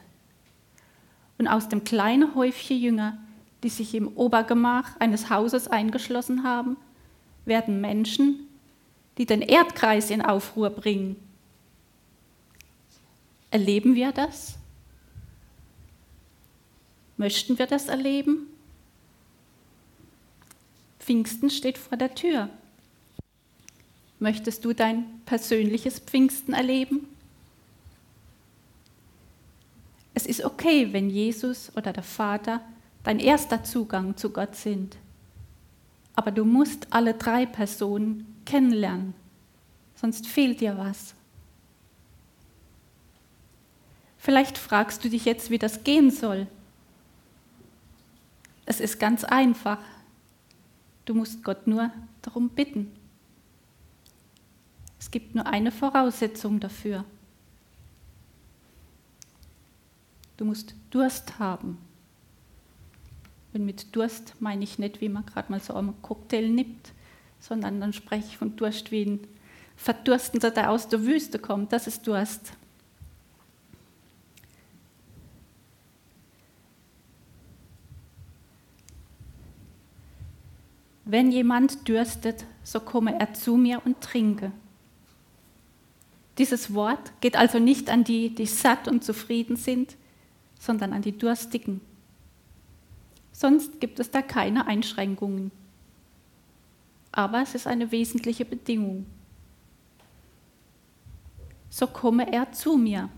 Und 1.37 1.47
aus 1.47 1.69
dem 1.69 1.83
kleinen 1.83 2.33
Häufchen 2.35 2.79
Jünger, 2.79 3.17
die 3.67 3.71
sich 3.71 3.95
im 3.95 4.07
Obergemach 4.15 4.95
eines 4.97 5.29
Hauses 5.29 5.67
eingeschlossen 5.67 6.43
haben, 6.43 6.77
werden 7.43 7.81
Menschen, 7.81 8.47
die 9.17 9.25
den 9.25 9.41
Erdkreis 9.41 10.09
in 10.09 10.21
Aufruhr 10.21 10.69
bringen. 10.69 11.17
Erleben 13.51 13.93
wir 13.93 14.13
das? 14.13 14.55
Möchten 17.17 17.59
wir 17.59 17.67
das 17.67 17.89
erleben? 17.89 18.47
Pfingsten 21.01 21.49
steht 21.49 21.77
vor 21.77 21.97
der 21.97 22.15
Tür. 22.15 22.47
Möchtest 24.19 24.63
du 24.63 24.71
dein 24.71 25.03
persönliches 25.25 25.99
Pfingsten 25.99 26.53
erleben? 26.53 27.05
Es 30.13 30.25
ist 30.25 30.45
okay, 30.45 30.93
wenn 30.93 31.09
Jesus 31.09 31.69
oder 31.75 31.91
der 31.91 32.03
Vater 32.03 32.61
dein 33.07 33.19
erster 33.19 33.63
Zugang 33.63 34.17
zu 34.17 34.31
Gott 34.31 34.57
sind. 34.57 34.97
Aber 36.13 36.29
du 36.29 36.43
musst 36.43 36.91
alle 36.91 37.13
drei 37.13 37.45
Personen 37.45 38.35
kennenlernen, 38.43 39.13
sonst 39.95 40.27
fehlt 40.27 40.59
dir 40.59 40.77
was. 40.77 41.15
Vielleicht 44.17 44.57
fragst 44.57 45.05
du 45.05 45.09
dich 45.09 45.23
jetzt, 45.23 45.49
wie 45.49 45.57
das 45.57 45.85
gehen 45.85 46.11
soll. 46.11 46.47
Es 48.65 48.81
ist 48.81 48.99
ganz 48.99 49.23
einfach. 49.23 49.79
Du 51.05 51.13
musst 51.13 51.45
Gott 51.45 51.65
nur 51.65 51.89
darum 52.21 52.49
bitten. 52.49 52.91
Es 54.99 55.09
gibt 55.11 55.33
nur 55.33 55.45
eine 55.45 55.71
Voraussetzung 55.71 56.59
dafür. 56.59 57.05
Du 60.35 60.43
musst 60.43 60.75
Durst 60.89 61.39
haben. 61.39 61.86
Und 63.57 63.65
mit 63.65 63.95
Durst 63.95 64.35
meine 64.39 64.63
ich 64.63 64.77
nicht, 64.77 65.01
wie 65.01 65.09
man 65.09 65.25
gerade 65.25 65.51
mal 65.51 65.59
so 65.59 65.73
einen 65.73 65.99
Cocktail 66.03 66.47
nimmt, 66.47 66.93
sondern 67.39 67.81
dann 67.81 67.91
spreche 67.91 68.27
ich 68.27 68.37
von 68.37 68.55
Durst 68.55 68.91
wie 68.91 69.03
ein 69.03 69.19
Verdurstender, 69.75 70.51
der 70.51 70.69
aus 70.69 70.89
der 70.89 71.03
Wüste 71.03 71.39
kommt. 71.39 71.73
Das 71.73 71.87
ist 71.87 72.05
Durst. 72.05 72.53
Wenn 81.05 81.31
jemand 81.31 81.87
dürstet, 81.87 82.45
so 82.63 82.79
komme 82.79 83.19
er 83.19 83.33
zu 83.33 83.57
mir 83.57 83.81
und 83.83 84.01
trinke. 84.01 84.51
Dieses 86.37 86.75
Wort 86.75 87.11
geht 87.21 87.35
also 87.35 87.57
nicht 87.57 87.89
an 87.89 88.03
die, 88.03 88.29
die 88.29 88.45
satt 88.45 88.87
und 88.87 89.03
zufrieden 89.03 89.55
sind, 89.55 89.95
sondern 90.59 90.93
an 90.93 91.01
die 91.01 91.17
Durstigen. 91.17 91.81
Sonst 93.37 93.79
gibt 93.79 93.99
es 93.99 94.09
da 94.09 94.23
keine 94.23 94.65
Einschränkungen. 94.65 95.51
Aber 97.11 97.43
es 97.43 97.53
ist 97.53 97.67
eine 97.67 97.91
wesentliche 97.91 98.45
Bedingung. 98.45 99.05
So 101.69 101.85
komme 101.85 102.33
er 102.33 102.51
zu 102.51 102.77
mir. 102.77 103.09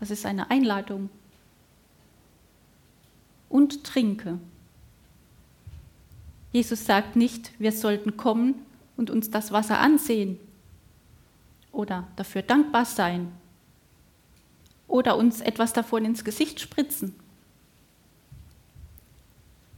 Das 0.00 0.10
ist 0.10 0.24
eine 0.24 0.50
Einladung. 0.50 1.10
Und 3.50 3.84
trinke. 3.84 4.38
Jesus 6.50 6.86
sagt 6.86 7.14
nicht, 7.14 7.52
wir 7.60 7.72
sollten 7.72 8.16
kommen 8.16 8.54
und 8.96 9.10
uns 9.10 9.30
das 9.30 9.52
Wasser 9.52 9.78
ansehen 9.78 10.38
oder 11.70 12.08
dafür 12.16 12.40
dankbar 12.40 12.86
sein 12.86 13.30
oder 14.88 15.18
uns 15.18 15.42
etwas 15.42 15.74
davon 15.74 16.06
ins 16.06 16.24
Gesicht 16.24 16.60
spritzen. 16.60 17.21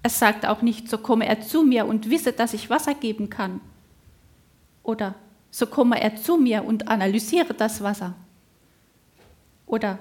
Es 0.06 0.18
sagt 0.18 0.44
auch 0.44 0.60
nicht, 0.60 0.90
so 0.90 0.98
komme 0.98 1.26
er 1.26 1.40
zu 1.40 1.62
mir 1.62 1.86
und 1.86 2.10
wisse, 2.10 2.34
dass 2.34 2.52
ich 2.52 2.68
Wasser 2.68 2.92
geben 2.94 3.30
kann. 3.30 3.62
Oder 4.82 5.14
so 5.50 5.66
komme 5.66 5.98
er 5.98 6.14
zu 6.16 6.36
mir 6.36 6.62
und 6.62 6.88
analysiere 6.88 7.54
das 7.54 7.82
Wasser. 7.82 8.14
Oder 9.64 9.98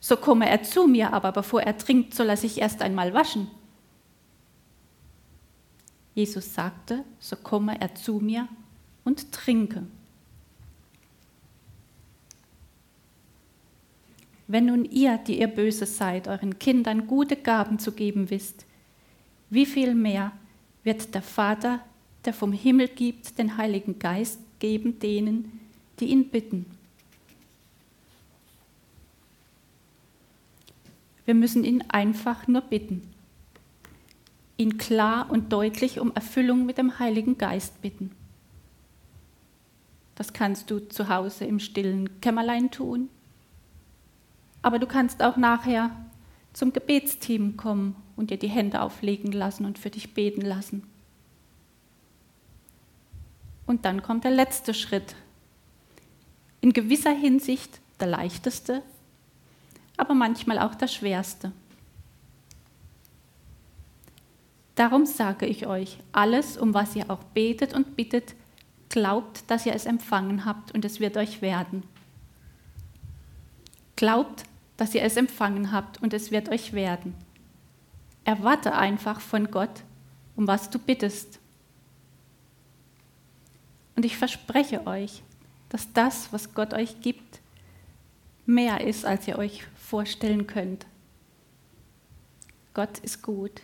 so 0.00 0.16
komme 0.16 0.48
er 0.48 0.62
zu 0.62 0.86
mir, 0.86 1.12
aber 1.12 1.32
bevor 1.32 1.60
er 1.60 1.76
trinkt, 1.76 2.14
soll 2.14 2.30
er 2.30 2.38
sich 2.38 2.62
erst 2.62 2.80
einmal 2.80 3.12
waschen. 3.12 3.46
Jesus 6.14 6.54
sagte, 6.54 7.04
so 7.20 7.36
komme 7.36 7.78
er 7.78 7.94
zu 7.94 8.20
mir 8.20 8.48
und 9.04 9.32
trinke. 9.32 9.82
Wenn 14.46 14.64
nun 14.64 14.86
ihr, 14.86 15.18
die 15.18 15.40
ihr 15.40 15.48
böse 15.48 15.84
seid, 15.84 16.26
euren 16.26 16.58
Kindern 16.58 17.06
gute 17.06 17.36
Gaben 17.36 17.78
zu 17.78 17.92
geben 17.92 18.30
wisst, 18.30 18.64
wie 19.52 19.66
viel 19.66 19.94
mehr 19.94 20.32
wird 20.82 21.14
der 21.14 21.22
Vater, 21.22 21.80
der 22.24 22.34
vom 22.34 22.52
Himmel 22.52 22.88
gibt, 22.88 23.38
den 23.38 23.56
Heiligen 23.56 23.98
Geist 23.98 24.40
geben 24.58 24.98
denen, 24.98 25.60
die 26.00 26.06
ihn 26.06 26.28
bitten. 26.28 26.66
Wir 31.24 31.34
müssen 31.34 31.62
ihn 31.62 31.84
einfach 31.88 32.48
nur 32.48 32.62
bitten 32.62 33.12
ihn 34.62 34.78
klar 34.78 35.30
und 35.30 35.52
deutlich 35.52 36.00
um 36.00 36.12
Erfüllung 36.14 36.64
mit 36.64 36.78
dem 36.78 36.98
Heiligen 36.98 37.36
Geist 37.36 37.82
bitten. 37.82 38.12
Das 40.14 40.32
kannst 40.32 40.70
du 40.70 40.78
zu 40.78 41.08
Hause 41.08 41.44
im 41.44 41.58
stillen 41.58 42.20
Kämmerlein 42.20 42.70
tun, 42.70 43.08
aber 44.62 44.78
du 44.78 44.86
kannst 44.86 45.22
auch 45.22 45.36
nachher 45.36 45.90
zum 46.52 46.72
Gebetsteam 46.72 47.56
kommen 47.56 47.96
und 48.22 48.30
dir 48.30 48.38
die 48.38 48.48
Hände 48.48 48.82
auflegen 48.82 49.32
lassen 49.32 49.66
und 49.66 49.80
für 49.80 49.90
dich 49.90 50.14
beten 50.14 50.42
lassen. 50.42 50.84
Und 53.66 53.84
dann 53.84 54.00
kommt 54.00 54.22
der 54.22 54.30
letzte 54.30 54.74
Schritt. 54.74 55.16
In 56.60 56.72
gewisser 56.72 57.10
Hinsicht 57.10 57.80
der 57.98 58.06
leichteste, 58.06 58.84
aber 59.96 60.14
manchmal 60.14 60.60
auch 60.60 60.76
der 60.76 60.86
schwerste. 60.86 61.50
Darum 64.76 65.04
sage 65.04 65.46
ich 65.46 65.66
euch, 65.66 65.98
alles, 66.12 66.56
um 66.56 66.74
was 66.74 66.94
ihr 66.94 67.10
auch 67.10 67.24
betet 67.24 67.74
und 67.74 67.96
bittet, 67.96 68.36
glaubt, 68.88 69.50
dass 69.50 69.66
ihr 69.66 69.74
es 69.74 69.84
empfangen 69.84 70.44
habt 70.44 70.70
und 70.70 70.84
es 70.84 71.00
wird 71.00 71.16
euch 71.16 71.42
werden. 71.42 71.82
Glaubt, 73.96 74.44
dass 74.76 74.94
ihr 74.94 75.02
es 75.02 75.16
empfangen 75.16 75.72
habt 75.72 76.00
und 76.00 76.14
es 76.14 76.30
wird 76.30 76.50
euch 76.50 76.72
werden. 76.72 77.14
Erwarte 78.24 78.74
einfach 78.74 79.20
von 79.20 79.50
Gott, 79.50 79.82
um 80.36 80.46
was 80.46 80.70
du 80.70 80.78
bittest. 80.78 81.40
Und 83.96 84.04
ich 84.04 84.16
verspreche 84.16 84.86
euch, 84.86 85.22
dass 85.68 85.92
das, 85.92 86.32
was 86.32 86.54
Gott 86.54 86.74
euch 86.74 87.00
gibt, 87.00 87.40
mehr 88.46 88.80
ist, 88.80 89.04
als 89.04 89.26
ihr 89.28 89.38
euch 89.38 89.64
vorstellen 89.76 90.46
könnt. 90.46 90.86
Gott 92.74 92.98
ist 92.98 93.22
gut. 93.22 93.60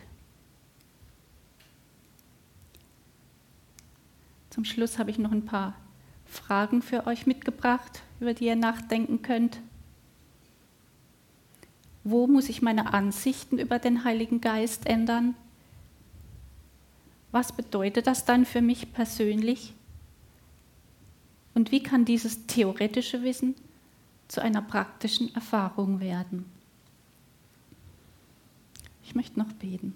Zum 4.49 4.65
Schluss 4.65 4.99
habe 4.99 5.09
ich 5.09 5.17
noch 5.17 5.31
ein 5.31 5.45
paar 5.45 5.73
Fragen 6.25 6.81
für 6.81 7.07
euch 7.07 7.25
mitgebracht, 7.25 8.01
über 8.19 8.33
die 8.33 8.45
ihr 8.45 8.55
nachdenken 8.55 9.21
könnt. 9.21 9.61
Wo 12.09 12.25
muss 12.25 12.49
ich 12.49 12.63
meine 12.63 12.93
Ansichten 12.93 13.59
über 13.59 13.77
den 13.77 14.03
Heiligen 14.03 14.41
Geist 14.41 14.87
ändern? 14.87 15.35
Was 17.31 17.51
bedeutet 17.51 18.07
das 18.07 18.25
dann 18.25 18.45
für 18.45 18.61
mich 18.61 18.93
persönlich? 18.93 19.73
Und 21.53 21.71
wie 21.71 21.83
kann 21.83 22.05
dieses 22.05 22.47
theoretische 22.47 23.21
Wissen 23.21 23.53
zu 24.27 24.41
einer 24.41 24.63
praktischen 24.63 25.35
Erfahrung 25.35 25.99
werden? 25.99 26.45
Ich 29.03 29.13
möchte 29.13 29.37
noch 29.37 29.51
beten. 29.53 29.95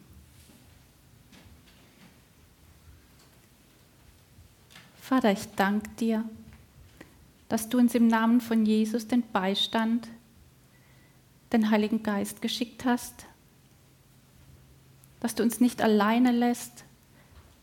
Vater, 5.01 5.31
ich 5.31 5.47
danke 5.55 5.89
dir, 5.99 6.23
dass 7.49 7.69
du 7.69 7.79
uns 7.79 7.95
im 7.95 8.07
Namen 8.07 8.39
von 8.39 8.65
Jesus 8.65 9.07
den 9.07 9.23
Beistand, 9.31 10.07
den 11.53 11.69
Heiligen 11.69 12.03
Geist 12.03 12.41
geschickt 12.41 12.83
hast, 12.83 13.25
dass 15.19 15.35
du 15.35 15.43
uns 15.43 15.61
nicht 15.61 15.81
alleine 15.81 16.31
lässt, 16.31 16.83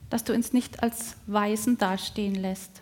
dass 0.09 0.24
du 0.24 0.33
uns 0.33 0.53
nicht 0.53 0.83
als 0.83 1.16
Weisen 1.26 1.76
dastehen 1.76 2.35
lässt, 2.35 2.81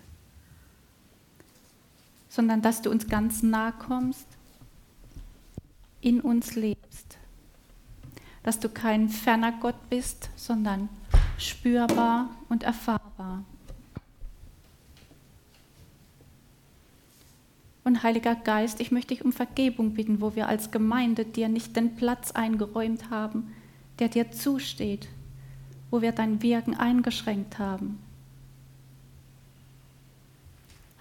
sondern 2.29 2.63
dass 2.63 2.83
du 2.83 2.91
uns 2.91 3.09
ganz 3.09 3.43
nahe 3.43 3.73
kommst, 3.73 4.27
in 6.01 6.21
uns 6.21 6.55
lebst, 6.55 7.19
dass 8.45 8.61
du 8.61 8.69
kein 8.69 9.09
ferner 9.09 9.53
Gott 9.53 9.89
bist, 9.91 10.31
sondern 10.37 10.89
spürbar 11.39 12.31
und 12.49 12.63
erfahrbar. 12.63 13.43
Und 17.89 18.03
Heiliger 18.03 18.35
Geist, 18.35 18.81
ich 18.81 18.91
möchte 18.91 19.15
dich 19.15 19.25
um 19.25 19.33
Vergebung 19.33 19.95
bitten, 19.95 20.21
wo 20.21 20.35
wir 20.35 20.47
als 20.47 20.71
Gemeinde 20.71 21.25
dir 21.25 21.49
nicht 21.49 21.75
den 21.75 21.97
Platz 21.97 22.33
eingeräumt 22.33 23.09
haben, 23.09 23.55
der 23.99 24.11
dir 24.11 24.31
zusteht, 24.31 25.09
wo 25.91 26.03
wir 26.03 26.13
dein 26.13 26.43
Wirken 26.43 26.75
eingeschränkt 26.75 27.59
haben. 27.59 27.99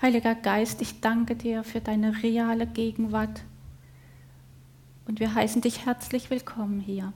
Heiliger 0.01 0.33
Geist, 0.33 0.81
ich 0.81 1.01
danke 1.01 1.35
dir 1.35 1.65
für 1.65 1.81
deine 1.81 2.23
reale 2.23 2.65
Gegenwart 2.65 3.41
und 5.07 5.19
wir 5.19 5.35
heißen 5.35 5.61
dich 5.61 5.85
herzlich 5.85 6.29
willkommen 6.29 6.79
hier. 6.79 7.11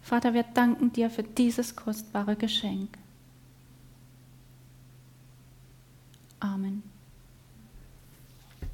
Vater, 0.00 0.32
wir 0.32 0.44
danken 0.54 0.90
dir 0.94 1.10
für 1.10 1.22
dieses 1.22 1.76
kostbare 1.76 2.34
Geschenk. 2.34 2.96
Amen. 6.40 6.82